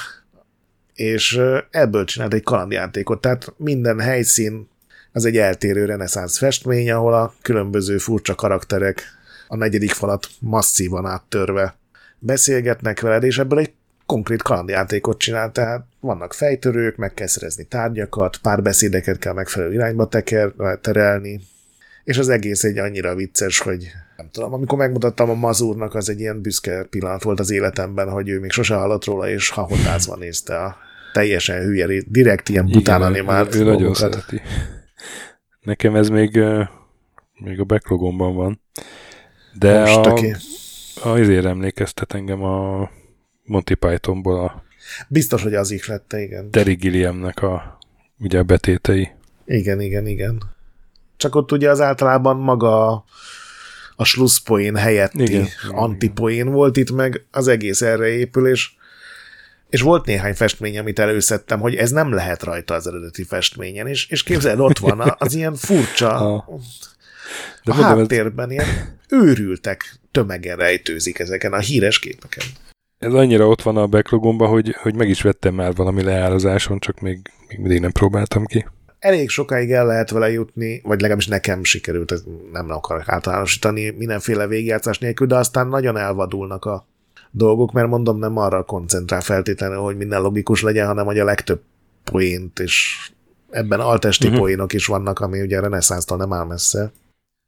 [0.93, 1.39] és
[1.69, 4.71] ebből csinált egy kalandjátékot, tehát minden helyszín
[5.11, 9.03] az egy eltérő reneszánsz festmény, ahol a különböző furcsa karakterek
[9.47, 11.75] a negyedik falat masszívan áttörve
[12.25, 13.71] beszélgetnek veled, és ebből egy
[14.05, 20.07] konkrét kalandjátékot csinál, tehát vannak fejtörők, meg kell szerezni tárgyakat, pár beszédeket kell megfelelő irányba
[20.07, 21.41] teker, terelni,
[22.03, 26.19] és az egész egy annyira vicces, hogy nem tudom, amikor megmutattam a Mazurnak, az egy
[26.19, 30.57] ilyen büszke pillanat volt az életemben, hogy ő még sose hallott róla, és hahotázva nézte
[30.57, 30.75] a
[31.13, 34.41] teljesen hülye, direkt ilyen bután animált ő, ő nagyon szereti.
[35.61, 36.39] Nekem ez még,
[37.33, 38.61] még a backlogomban van.
[39.59, 40.33] De Most, a, okay.
[41.01, 42.89] A, azért emlékeztet engem a
[43.43, 44.63] Monty Pythonból a
[45.07, 46.51] Biztos, hogy az ihlette, igen.
[46.51, 47.77] Terry Gilliamnek a,
[48.19, 49.09] ugye a betétei.
[49.45, 50.43] Igen, igen, igen.
[51.17, 53.03] Csak ott ugye az általában maga
[53.95, 58.71] a slusszpoén helyetti igen, antipoén volt, itt meg az egész erre épül, és,
[59.69, 64.09] és volt néhány festmény, amit előszedtem, hogy ez nem lehet rajta az eredeti festményen, és,
[64.09, 66.45] és képzeld, ott van az ilyen furcsa a,
[67.63, 68.51] de a háttérben ez...
[68.51, 72.43] ilyen őrültek tömegen rejtőzik ezeken a híres képeken
[73.03, 76.99] ez annyira ott van a backlogomban, hogy, hogy meg is vettem már valami leárazáson, csak
[76.99, 78.65] még, még mindig nem próbáltam ki.
[78.99, 82.13] Elég sokáig el lehet vele jutni, vagy legalábbis nekem sikerült,
[82.51, 86.87] nem akarok általánosítani mindenféle végjátszás nélkül, de aztán nagyon elvadulnak a
[87.31, 91.61] dolgok, mert mondom, nem arra koncentrál feltétlenül, hogy minden logikus legyen, hanem hogy a legtöbb
[92.03, 92.97] poént, és
[93.49, 94.41] ebben altesti uh-huh.
[94.41, 96.91] poénok is vannak, ami ugye a reneszánsztól nem áll messze.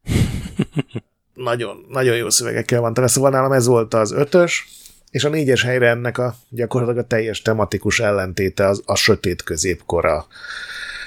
[1.36, 4.68] nagyon, nagyon jó szövegekkel van tele, szóval nálam ez volt az ötös,
[5.10, 10.26] és a négyes helyre ennek a gyakorlatilag a teljes tematikus ellentéte az a sötét középkora,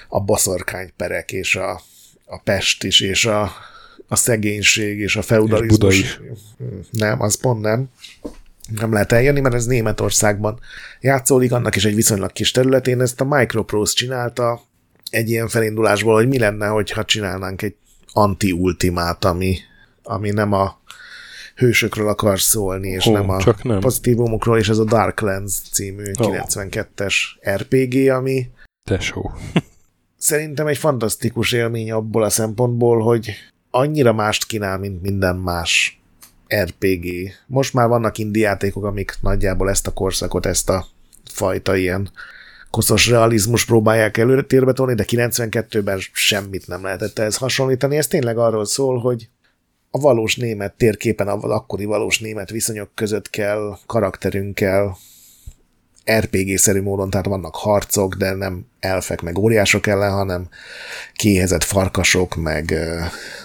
[0.07, 1.82] a baszorkányperek és a,
[2.25, 3.51] a Pest is, és a,
[4.07, 5.99] a szegénység és a feudalizmus.
[5.99, 6.88] És Buda is.
[6.91, 7.89] Nem, az pont nem.
[8.80, 10.59] Nem lehet eljönni, mert ez Németországban
[10.99, 13.01] játszódik, annak is egy viszonylag kis területén.
[13.01, 14.61] Ezt a Microprose csinálta
[15.09, 17.75] egy ilyen felindulásból, hogy mi lenne, hogyha csinálnánk egy
[18.13, 19.57] anti-ultimát, ami,
[20.10, 20.80] ami nem a
[21.55, 23.80] hősökről akar szólni, és oh, nem a csak nem.
[23.80, 26.36] pozitívumokról, és ez a Darklands című oh.
[26.36, 27.16] 92-es
[27.49, 28.49] RPG, ami
[28.84, 29.32] Tesó.
[30.18, 33.32] szerintem egy fantasztikus élmény abból a szempontból, hogy
[33.72, 36.01] annyira mást kínál, mint minden más
[36.55, 37.05] RPG.
[37.47, 40.86] Most már vannak indiátékok, amik nagyjából ezt a korszakot, ezt a
[41.32, 42.12] fajta ilyen
[42.70, 47.97] koszos realizmus próbálják előtérbe tolni, de 92-ben semmit nem lehetett ehhez hasonlítani.
[47.97, 49.30] Ez tényleg arról szól, hogy
[49.91, 54.97] a valós német térképen, a akkori valós német viszonyok között kell karakterünkkel
[56.17, 60.49] RPG-szerű módon, tehát vannak harcok, de nem elfek meg óriások ellen, hanem
[61.13, 62.73] kéhezett farkasok meg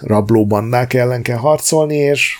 [0.00, 2.36] rablóbandák ellen kell harcolni, és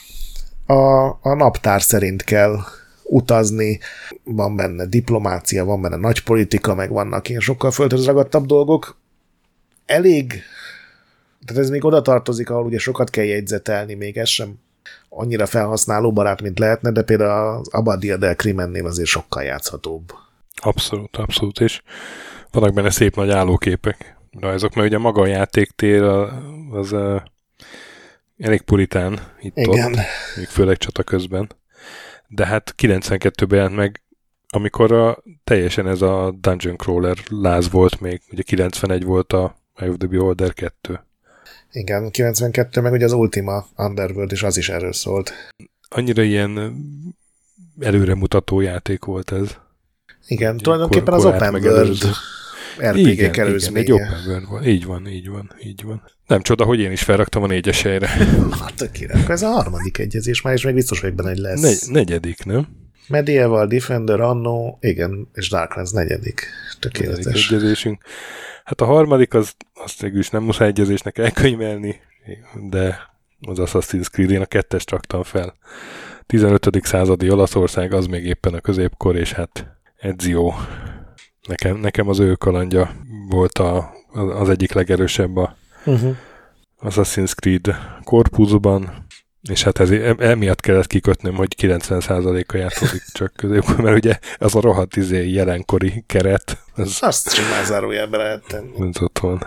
[0.67, 2.57] a, a naptár szerint kell
[3.03, 3.79] utazni,
[4.25, 8.97] van benne diplomácia, van benne nagy politika, meg vannak ilyen sokkal földhöz ragadtabb dolgok.
[9.87, 10.43] Elég
[11.47, 14.59] tehát ez még oda tartozik, ahol ugye sokat kell jegyzetelni, még ez sem
[15.09, 20.13] annyira felhasználó barát, mint lehetne, de például az Abadia del Crimennél azért sokkal játszhatóbb.
[20.55, 21.83] Abszolút, abszolút, és
[22.51, 27.23] vannak benne szép nagy állóképek, rajzok, mert ugye maga a játéktér az, az
[28.39, 29.93] elég puritán itt Igen.
[29.93, 29.99] ott,
[30.37, 31.51] még főleg csata közben.
[32.29, 34.03] De hát 92-ben jelent meg,
[34.49, 39.91] amikor a, teljesen ez a Dungeon Crawler láz volt még, ugye 91 volt a Eye
[39.91, 41.01] of the Beholder 2.
[41.75, 45.33] Igen, 92 meg ugye az Ultima Underworld is az is erről szólt.
[45.89, 46.75] Annyira ilyen
[47.81, 49.57] előremutató játék volt ez.
[50.27, 52.05] Igen, tulajdonképpen az Open World
[52.79, 54.65] RPG igen, igen, egy Open World van.
[54.65, 56.03] Így van, így van, így van.
[56.27, 58.09] Nem csoda, hogy én is felraktam a négyes helyre.
[58.61, 59.29] Hát tökéletes.
[59.29, 61.61] Ez a harmadik egyezés már, és még biztos vagyok benne, hogy lesz.
[61.61, 62.67] Negy, negyedik, nem?
[63.09, 66.47] Medieval, Defender, Anno, igen, és Darklands negyedik.
[66.81, 67.51] Tökéletes.
[67.51, 68.03] Egyezésünk.
[68.65, 72.01] Hát a harmadik, az, azt végül is nem muszáj egyezésnek elkönyvelni,
[72.69, 75.55] de az Assassin's Creed, én a kettest raktam fel.
[76.27, 76.69] 15.
[76.83, 80.53] századi Olaszország, az még éppen a középkor, és hát Ezio.
[81.47, 82.97] Nekem, nekem az ő kalandja
[83.29, 86.17] volt a, az egyik legerősebb a uh-huh.
[86.81, 89.04] Assassin's Creed korpusban,
[89.49, 94.61] és hát ez, emiatt kellett kikötnöm, hogy 90%-a játszódik csak középkor, mert ugye az a
[94.61, 96.59] rohadt izé jelenkori keret.
[96.77, 98.89] Ez, Azt simán zárójelbe lehet tenni.
[98.89, 99.47] Ez ott van.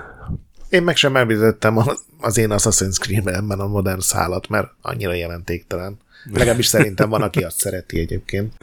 [0.69, 1.77] Én meg sem említettem
[2.19, 5.97] az én Assassin's Creed-ben a modern szállat, mert annyira jelentéktelen.
[6.33, 8.53] Legalábbis szerintem van, aki azt szereti egyébként.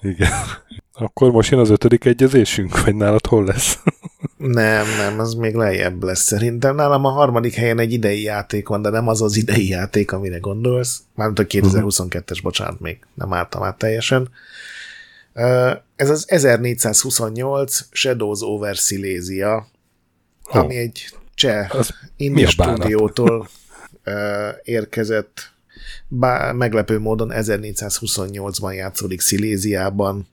[0.00, 0.32] Igen.
[0.92, 3.78] Akkor most jön az ötödik egyezésünk, vagy nálad hol lesz?
[4.38, 6.74] Nem, nem, az még lejjebb lesz szerintem.
[6.74, 10.38] Nálam a harmadik helyen egy idei játék van, de nem az az idei játék, amire
[10.38, 11.02] gondolsz.
[11.14, 14.30] Mármint a 2022-es, bocsánat, még nem álltam át teljesen.
[15.96, 19.68] Ez az 1428 Shadows over Silesia,
[20.44, 20.56] oh.
[20.56, 21.70] ami egy cseh
[22.16, 23.48] indie stúdiótól
[24.62, 25.52] érkezett,
[26.08, 30.28] bár meglepő módon 1428-ban játszódik Sziléziában,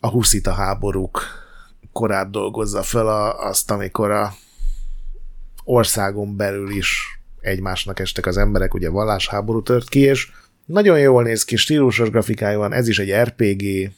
[0.00, 1.39] a huszita háborúk
[2.00, 4.32] korát dolgozza fel a, azt, amikor a
[5.64, 10.30] országon belül is egymásnak estek az emberek, ugye vallásháború tört ki, és
[10.64, 13.92] nagyon jól néz ki, stílusos grafikája van, ez is egy RPG,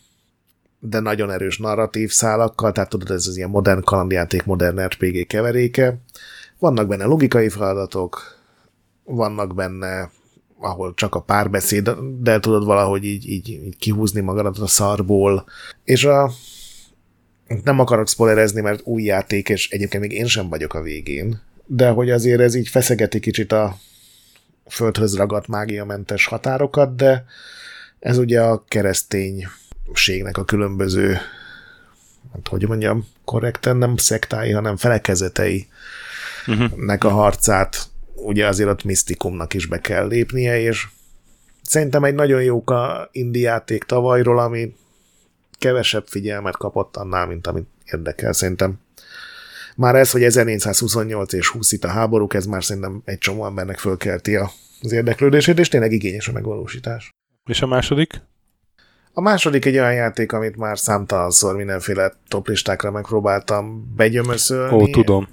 [0.79, 5.99] de nagyon erős narratív szálakkal, tehát tudod, ez az ilyen modern kalandjáték, modern RPG keveréke.
[6.59, 8.39] Vannak benne logikai feladatok,
[9.05, 10.11] vannak benne,
[10.59, 11.91] ahol csak a párbeszéd,
[12.21, 15.45] de tudod valahogy így, így, így kihúzni magadat a szarból,
[15.85, 16.31] és a
[17.65, 21.89] nem akarok spoilerezni, mert új játék, és egyébként még én sem vagyok a végén, de
[21.89, 23.77] hogy azért ez így feszegeti kicsit a
[24.69, 27.25] földhöz ragadt mágiamentes határokat, de
[28.01, 31.13] ez ugye a kereszténységnek a különböző,
[32.33, 35.67] hát hogy mondjam, korrekten nem szektái, hanem felekezetei
[36.47, 36.77] uh-huh.
[36.77, 40.87] nek a harcát ugye azért ott misztikumnak is be kell lépnie, és
[41.63, 44.75] szerintem egy nagyon jók a indiáték tavalyról, ami
[45.63, 48.33] kevesebb figyelmet kapott annál, mint amit érdekel.
[48.33, 48.81] Szerintem
[49.77, 53.79] már ez, hogy 1428 és 20 itt a háborúk, ez már szerintem egy csomó embernek
[53.79, 54.37] fölkelti
[54.81, 57.11] az érdeklődését, és tényleg igényes a megvalósítás.
[57.51, 58.21] És a második?
[59.13, 64.83] A második egy olyan játék, amit már számtalanszor mindenféle toplistákra megpróbáltam begyömöszölni.
[64.83, 65.29] Ó, tudom.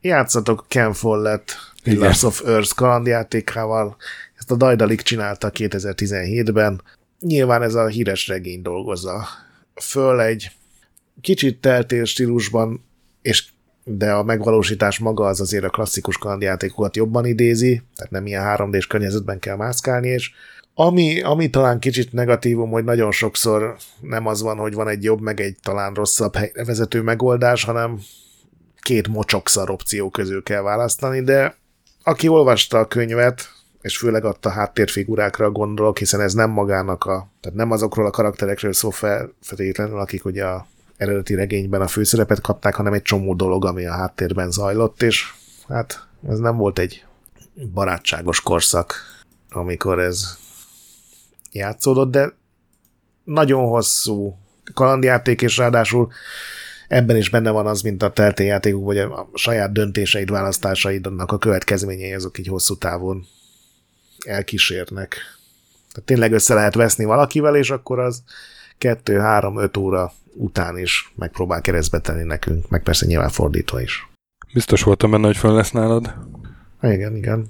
[0.00, 3.96] Játszatok Ken Follett Pillars of Earth kalandjátékával.
[4.38, 6.82] Ezt a Daedalic csinálta 2017-ben.
[7.26, 9.26] Nyilván ez a híres regény dolgozza.
[9.74, 10.50] Föl egy
[11.20, 12.84] kicsit teltél stílusban,
[13.22, 13.44] és
[13.84, 18.86] de a megvalósítás maga az azért a klasszikus kalandjátékokat jobban idézi, tehát nem ilyen 3D-s
[18.86, 20.30] környezetben kell mászkálni, és
[20.74, 25.20] ami, ami talán kicsit negatívum, hogy nagyon sokszor nem az van, hogy van egy jobb,
[25.20, 26.32] meg egy talán rosszabb
[26.66, 28.00] vezető megoldás, hanem
[28.80, 31.56] két mocsokszar opció közül kell választani, de
[32.02, 33.48] aki olvasta a könyvet,
[33.84, 38.72] és főleg adta háttérfigurákra gondolok, hiszen ez nem magának a, tehát nem azokról a karakterekről
[38.72, 38.90] szó
[39.40, 40.66] feltétlenül, akik ugye a
[40.96, 45.32] eredeti regényben a főszerepet kapták, hanem egy csomó dolog, ami a háttérben zajlott, és
[45.68, 47.04] hát ez nem volt egy
[47.72, 48.94] barátságos korszak,
[49.50, 50.38] amikor ez
[51.52, 52.32] játszódott, de
[53.24, 54.38] nagyon hosszú
[54.74, 56.12] kalandjáték, és ráadásul
[56.88, 62.12] ebben is benne van az, mint a teltéjátékok, vagy a saját döntéseid, választásaidnak a következményei
[62.12, 63.26] azok így hosszú távon
[64.24, 65.16] elkísérnek.
[65.92, 68.22] Tehát tényleg össze lehet veszni valakivel, és akkor az
[68.80, 74.08] 2-3-5 óra után is megpróbál keresztbe tenni nekünk, meg persze nyilván fordítva is.
[74.52, 76.14] Biztos voltam benne, hogy föl lesz nálad.
[76.82, 77.46] Igen, igen.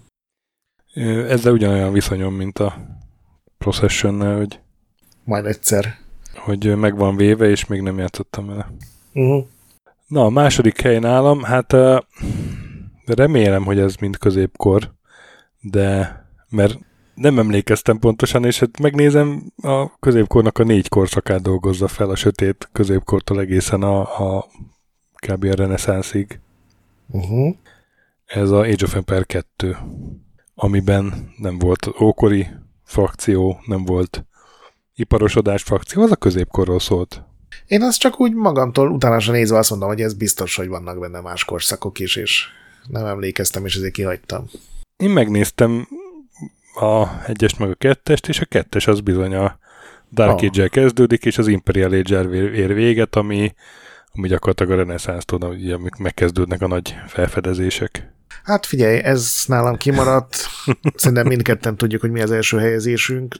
[1.29, 2.77] Ezzel ugyanolyan viszonyom, mint a
[3.59, 4.61] procession hogy
[5.25, 5.99] majd egyszer.
[6.35, 8.72] Hogy meg van véve, és még nem játszottam vele.
[9.12, 9.47] Uh-huh.
[10.07, 11.77] Na, a második hely nálam, hát
[13.07, 14.93] remélem, hogy ez mind középkor,
[15.61, 16.24] de
[16.55, 16.78] mert
[17.14, 22.68] nem emlékeztem pontosan, és hát megnézem, a középkornak a négy korszakát dolgozza fel, a sötét
[22.72, 24.46] középkortól egészen a, a
[25.26, 25.44] kb.
[25.44, 26.40] a reneszánszig.
[27.07, 27.55] Uh-huh.
[28.24, 29.76] Ez a Age of Empire 2,
[30.55, 32.46] amiben nem volt ókori
[32.84, 34.24] frakció, nem volt
[34.94, 37.22] iparosodás frakció, az a középkorról szólt.
[37.66, 41.20] Én azt csak úgy magamtól utána nézve azt mondom, hogy ez biztos, hogy vannak benne
[41.20, 42.46] más korszakok is, és
[42.88, 44.44] nem emlékeztem, és ezért kihagytam.
[44.96, 45.88] Én megnéztem
[46.75, 49.59] a egyest meg a kettest, és a kettes az bizony a
[50.12, 50.45] Dark oh.
[50.45, 53.55] age kezdődik, és az Imperial age ér véget, ami,
[54.12, 58.12] ami gyakorlatilag a reneszánsztól, amik megkezdődnek a nagy felfedezések.
[58.45, 60.37] Hát figyelj, ez nálam kimaradt.
[60.95, 63.35] Szerintem mindketten tudjuk, hogy mi az első helyezésünk,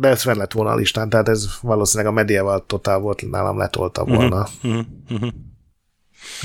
[0.00, 3.58] de ez fel lett volna a listán, tehát ez valószínűleg a Medieval Total volt, nálam
[3.58, 4.46] letolta mhm, volna.
[4.62, 5.28] Uh-huh.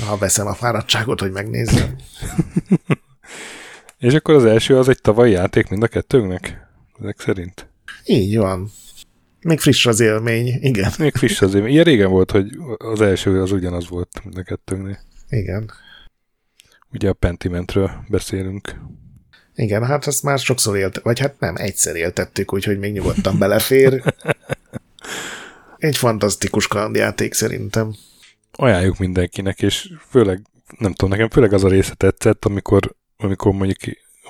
[0.06, 1.96] Ha veszem a fáradtságot, hogy megnézzem.
[3.98, 6.66] És akkor az első az egy tavalyi játék mind a kettőnknek?
[7.00, 7.68] Ezek szerint?
[8.04, 8.70] Így van.
[9.40, 10.90] Még friss az élmény, igen.
[10.98, 11.72] Még friss az élmény.
[11.72, 12.46] Ilyen régen volt, hogy
[12.76, 14.98] az első az ugyanaz volt mind a kettőnknél.
[15.28, 15.70] Igen.
[16.92, 18.80] Ugye a Pentimentről beszélünk.
[19.54, 24.02] Igen, hát azt már sokszor élt, vagy hát nem, egyszer éltettük, úgyhogy még nyugodtan belefér.
[25.76, 27.94] Egy fantasztikus kalandjáték szerintem.
[28.52, 30.42] Ajánljuk mindenkinek, és főleg,
[30.78, 33.78] nem tudom, nekem főleg az a része tetszett, amikor amikor mondjuk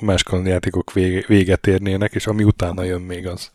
[0.00, 3.50] más játékok vége, véget érnének, és ami utána jön még az,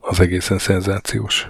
[0.00, 1.48] az egészen szenzációs.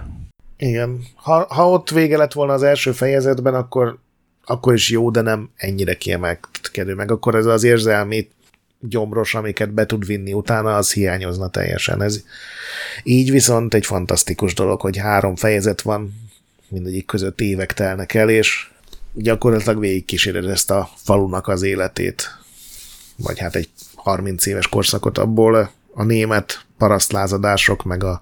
[0.57, 1.01] Igen.
[1.15, 3.97] Ha, ha ott vége lett volna az első fejezetben, akkor,
[4.45, 6.93] akkor is jó, de nem ennyire kiemelkedő.
[6.93, 8.29] Meg akkor ez az érzelmi
[8.79, 12.01] gyomros, amiket be tud vinni utána, az hiányozna teljesen.
[12.01, 12.23] Ez
[13.03, 16.13] így viszont egy fantasztikus dolog, hogy három fejezet van,
[16.67, 18.71] mindegyik között évek telnek el, és
[19.13, 22.42] gyakorlatilag végigkíséred ezt a falunak az életét,
[23.15, 28.21] vagy hát egy 30 éves korszakot abból a német parasztlázadások, meg a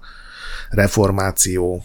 [0.70, 1.84] reformáció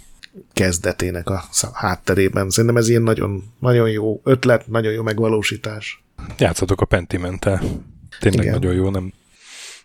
[0.53, 1.43] kezdetének a
[1.73, 2.49] hátterében.
[2.49, 6.03] Szerintem ez ilyen nagyon, nagyon jó ötlet, nagyon jó megvalósítás.
[6.37, 7.61] Játszatok a Pentimentel.
[8.19, 8.53] Tényleg Igen.
[8.53, 9.13] nagyon jó, nem,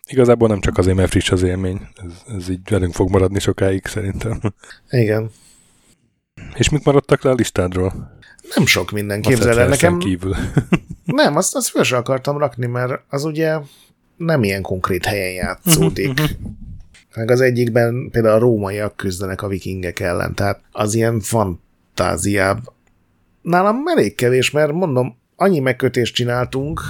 [0.06, 1.88] Igazából nem csak azért, mert friss az élmény.
[1.94, 4.40] Ez, ez így velünk fog maradni sokáig szerintem.
[4.90, 5.30] Igen.
[6.54, 8.18] És mit maradtak le a listádról?
[8.54, 9.98] Nem sok minden, képzel el nekem.
[9.98, 10.36] kívül.
[11.04, 13.58] nem, azt, azt föl akartam rakni, mert az ugye
[14.16, 16.20] nem ilyen konkrét helyen játszódik.
[17.14, 22.72] Meg az egyikben például a rómaiak küzdenek a vikingek ellen, tehát az ilyen fantáziább.
[23.42, 26.80] Nálam elég kevés, mert mondom, annyi megkötést csináltunk,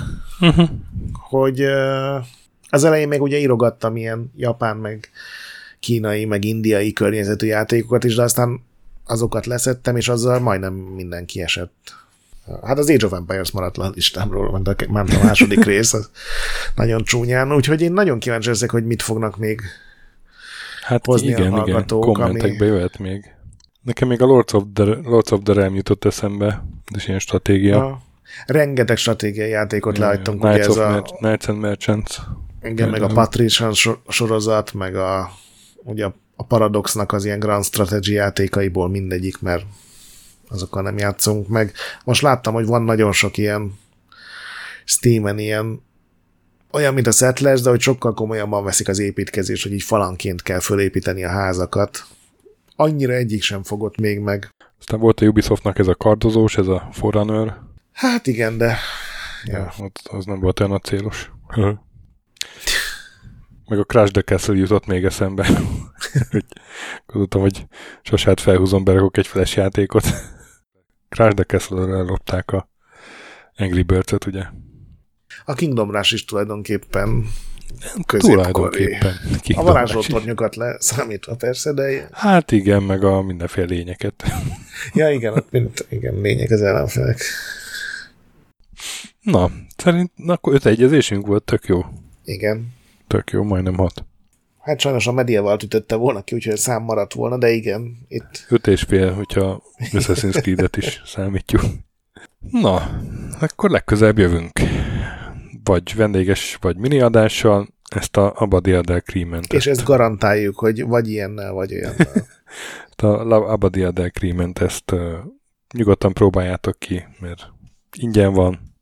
[0.40, 0.68] uh-huh.
[1.12, 1.60] hogy
[2.68, 5.10] az elején még ugye írogattam ilyen japán, meg
[5.80, 8.60] kínai, meg indiai környezetű játékokat is, de aztán
[9.06, 11.94] azokat leszettem, és azzal majdnem mindenki esett.
[12.62, 15.92] Hát az Age of Empires maradt le a listámról, ment a, ment a második rész,
[15.92, 16.10] az
[16.74, 19.60] nagyon csúnyán, úgyhogy én nagyon kíváncsi leszek, hogy mit fognak még
[20.82, 22.02] hát hozni igen, a hallgatók.
[22.04, 22.74] Igen, kommentekbe ami...
[22.74, 23.34] jöhet még.
[23.82, 27.84] Nekem még a Lords of the, Lords of the Realm jutott eszembe, és ilyen stratégia.
[27.84, 28.00] A,
[28.46, 30.40] rengeteg stratégiai játékot yeah, lehagytunk.
[30.40, 32.20] Knights, ugye ez a, Knights and Merchants.
[32.62, 33.72] Igen, meg a Patrician
[34.08, 35.30] sorozat, meg a,
[35.82, 39.64] ugye a Paradoxnak az ilyen Grand Strategy játékaiból mindegyik, mert
[40.48, 41.72] azokkal nem játszunk meg.
[42.04, 43.78] Most láttam, hogy van nagyon sok ilyen
[44.84, 45.82] Steam-en ilyen
[46.72, 50.60] olyan, mint a Settlers, de hogy sokkal komolyabban veszik az építkezés, hogy így falanként kell
[50.60, 52.04] fölépíteni a házakat.
[52.76, 54.48] Annyira egyik sem fogott még meg.
[54.78, 57.56] Aztán volt a Ubisoftnak ez a kardozós, ez a Forerunner.
[57.92, 58.78] Hát igen, de...
[59.44, 59.72] Ja.
[59.78, 61.30] ja az nem volt olyan a célos.
[63.72, 65.46] Meg a Crash the Castle jutott még eszembe.
[66.30, 66.44] hogy
[67.06, 67.66] gondoltam, hogy
[68.02, 70.04] sosát felhúzom, berakok egy feles játékot.
[71.08, 72.68] Crash the Castle-re ellopták a
[73.56, 74.42] Angry Birds-et, ugye?
[75.44, 77.26] A Kingdom Rush is tulajdonképpen
[78.06, 79.14] Tulajdonképpen.
[79.54, 82.08] A varázsolt tornyokat leszámítva persze, de...
[82.12, 84.24] Hát igen, meg a mindenféle lényeket.
[84.94, 87.20] ja igen, mind, igen, lények az ellenfelek.
[89.20, 91.84] Na, szerint na, akkor öt egyezésünk volt, tök jó.
[92.24, 92.80] Igen.
[93.12, 94.04] Tök jó, majdnem hat.
[94.58, 98.46] Hát sajnos a medieval ütötte volna ki, úgyhogy szám maradt volna, de igen, itt...
[98.48, 101.62] Öt és fél, hogyha Assassin's Creed-et is számítjuk.
[102.50, 103.00] Na,
[103.40, 104.50] akkor legközelebb jövünk.
[105.64, 109.52] Vagy vendéges, vagy mini adással, ezt a Abadiadel Creement.
[109.52, 112.06] És ezt garantáljuk, hogy vagy ilyennel, vagy olyannal.
[113.42, 115.12] a Abadiadel Creement ezt uh,
[115.74, 117.52] nyugodtan próbáljátok ki, mert
[117.98, 118.74] ingyen van,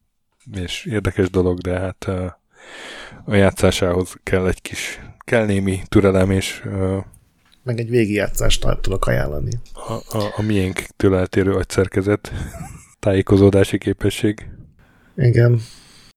[0.53, 2.31] és érdekes dolog, de hát uh,
[3.25, 6.63] a játszásához kell egy kis, kell némi türelem, és
[7.63, 9.51] meg egy végigjátszást tudok ajánlani.
[9.73, 12.33] A, a, a miénktől eltérő agyszerkezet,
[12.99, 14.51] tájékozódási képesség.
[15.17, 15.61] Igen.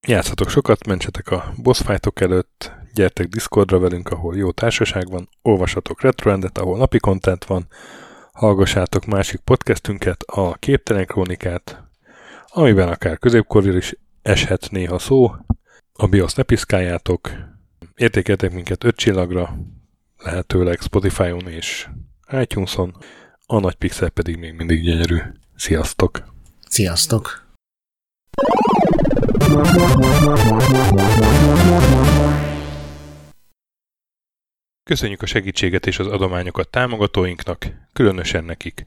[0.08, 6.02] Játszhatok sokat, mentsetek a boss fightok előtt, gyertek Discordra velünk, ahol jó társaság van, olvashatok
[6.02, 7.68] Retroendet, ahol napi kontent van,
[8.32, 11.84] hallgassátok másik podcastünket, a Képtelen Krónikát,
[12.48, 15.36] amiben akár középkorról is eshet néha szó,
[15.96, 17.32] a BIOS ne piszkáljátok,
[17.96, 19.58] értékeltek minket 5 csillagra,
[20.18, 21.88] lehetőleg Spotify-on és
[22.32, 22.96] iTunes-on,
[23.46, 25.18] a nagy pixel pedig még mindig gyönyörű.
[25.56, 26.24] Sziasztok!
[26.68, 27.48] Sziasztok!
[34.84, 38.86] Köszönjük a segítséget és az adományokat támogatóinknak, különösen nekik.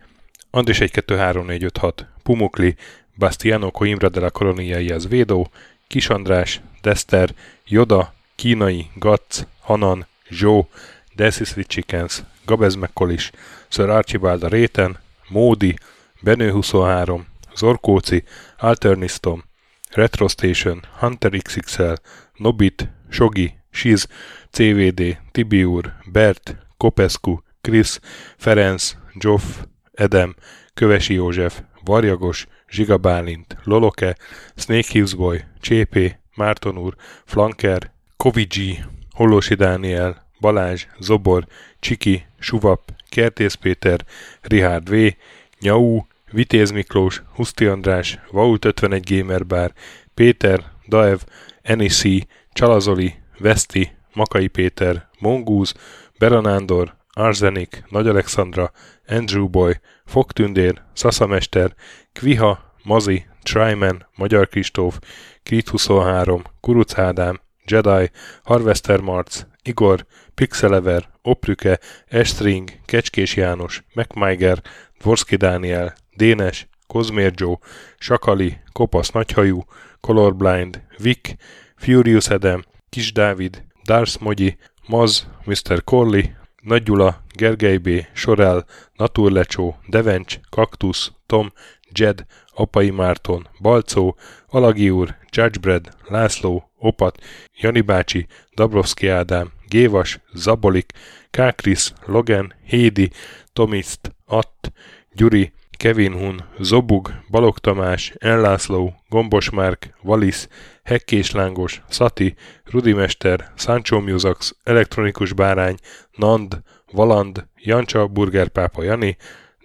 [0.50, 2.76] Andris 1 2 3 4 5 6, Pumukli,
[3.18, 5.50] Bastiano Coimbra de la Colonia Iaz Védó,
[5.88, 7.34] Kis András, Dester,
[7.64, 10.68] Joda, Kínai, Gatz, Hanan, Zsó,
[11.16, 13.30] Desisli Chickens, Gabez McCollis,
[13.68, 15.76] Sir Archibald a Réten, Módi,
[16.20, 18.24] Benő 23, Zorkóci,
[18.58, 19.44] Alternistom,
[19.90, 21.92] Retro Station, Hunter XXL,
[22.36, 24.08] Nobit, Sogi, Siz,
[24.50, 28.00] CVD, Tibiur, Bert, Kopescu, Krisz,
[28.36, 29.44] Ferenc, Joff,
[29.92, 30.34] Edem,
[30.74, 34.16] Kövesi József, Varjagos, Zsiga Bálint, Loloke,
[34.56, 36.94] Snake Hills Boy, Csépé, Márton úr,
[37.24, 38.78] Flanker, Kovicsi,
[39.10, 41.46] Hollósi Dániel, Balázs, Zobor,
[41.80, 44.04] Csiki, Suvap, Kertész Péter,
[44.40, 45.14] Rihárd V,
[45.60, 46.00] Nyau,
[46.30, 49.72] Vitéz Miklós, Huszti András, Vault 51 Gamer Bar,
[50.14, 51.18] Péter, Daev,
[51.62, 55.74] Enisi, Csalazoli, Veszti, Makai Péter, Mongúz,
[56.18, 58.72] Beranándor, Arzenik, Nagy Alexandra,
[59.08, 61.74] Andrew Boy, Fogtündér, Szaszamester,
[62.12, 64.98] Kviha, Mazi, Tryman, Magyar Kristóf,
[65.42, 68.10] Krit 23, Kuruc Ádám, Jedi,
[68.44, 74.62] Harvester Marc, Igor, Pixelever, Oprüke, Estring, Kecskés János, MacMiger,
[74.98, 77.58] Dvorski Dániel, Dénes, Kozmér Joe,
[77.98, 79.64] Sakali, Kopasz Nagyhajú,
[80.00, 81.34] Colorblind, Vic,
[81.76, 84.56] Furious Adam, Kis Dávid, Dars Mogyi,
[84.86, 85.84] Maz, Mr.
[85.84, 86.34] Corley,
[86.66, 88.64] Nagy Gyula, Gergely B., Sorel,
[88.96, 91.52] Naturlecsó, Devencs, Kaktusz, Tom,
[91.92, 97.18] Jed, Apai Márton, Balcó, Alagi úr, Judgebred, László, Opat,
[97.60, 100.92] Jani bácsi, Dabrowski Ádám, Gévas, Zabolik,
[101.30, 103.10] Kákris, Logan, Hédi,
[103.52, 104.72] Tomiszt, Att,
[105.12, 110.48] Gyuri, Kevin Hun, Zobug, Balog Tamás, Enlászló, Gombos Márk, Valisz,
[110.82, 115.76] Hekkés Lángos, Szati, Rudimester, Sancho Musax, Elektronikus Bárány,
[116.16, 116.62] Nand,
[116.92, 119.16] Valand, Jancsa, Burgerpápa Jani,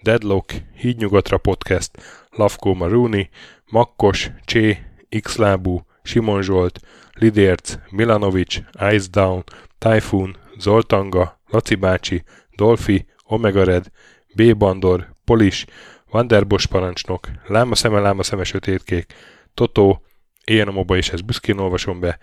[0.02, 1.90] Deadlock, Hídnyugatra Podcast,
[2.30, 3.30] Lavko Maruni,
[3.70, 4.78] Makkos, Csé,
[5.20, 6.80] Xlábú, Simon Zsolt,
[7.14, 9.44] Lidérc, Milanovic, Ice Down,
[9.78, 12.22] Typhoon, Zoltanga, Laci bácsi,
[12.56, 13.90] Dolfi, Omega Red,
[14.34, 14.56] B.
[14.56, 15.64] Bandor, Polis,
[16.12, 19.14] Vanderbos parancsnok, Láma szeme, láma szeme sötétkék,
[19.54, 20.02] Totó,
[20.44, 22.18] Éjjel a moba és ezt büszkén olvasom be,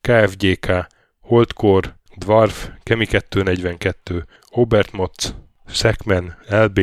[0.00, 0.86] KFGK,
[1.20, 5.34] Holdkor, Dwarf, Kemi 242, Obert Motz,
[5.66, 6.80] Szekmen, LB,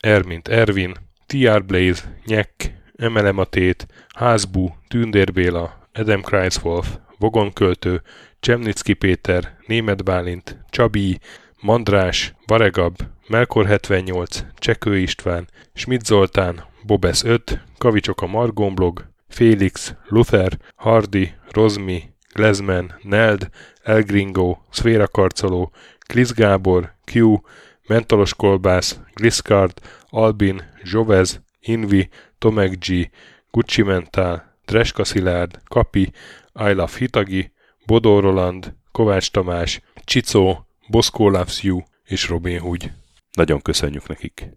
[0.00, 0.94] Ermint Ervin,
[1.26, 8.02] TR Blaze, Nyek, MLM a Tét, Házbú, Tündér Béla, Adam Kreiswolf, Vogonköltő,
[8.40, 11.18] Csemnicki Péter, Német Bálint, Csabi,
[11.62, 12.96] Mandrás, Varegab,
[13.28, 22.02] Melkor 78, Csekő István, Schmidt Zoltán, Bobesz 5, Kavicsok a Margomblog, Félix, Luther, Hardy, Rozmi,
[22.32, 23.48] Glezman, Neld,
[23.82, 27.40] Elgringo, Szféra Karcoló, Krisz Gábor, Q,
[27.86, 29.72] Mentolos Kolbász, Gliscard,
[30.08, 32.08] Albin, Zsovez, Invi,
[32.38, 33.10] Tomek G,
[33.50, 36.12] Gucci Mentál, Treska Szilárd, Kapi,
[36.54, 37.52] I Love Hitagi,
[37.86, 42.90] Bodó Roland, Kovács Tamás, Csicó, Boszkó Loves You és Robin Hood.
[43.32, 44.50] Nagyon köszönjük nekik!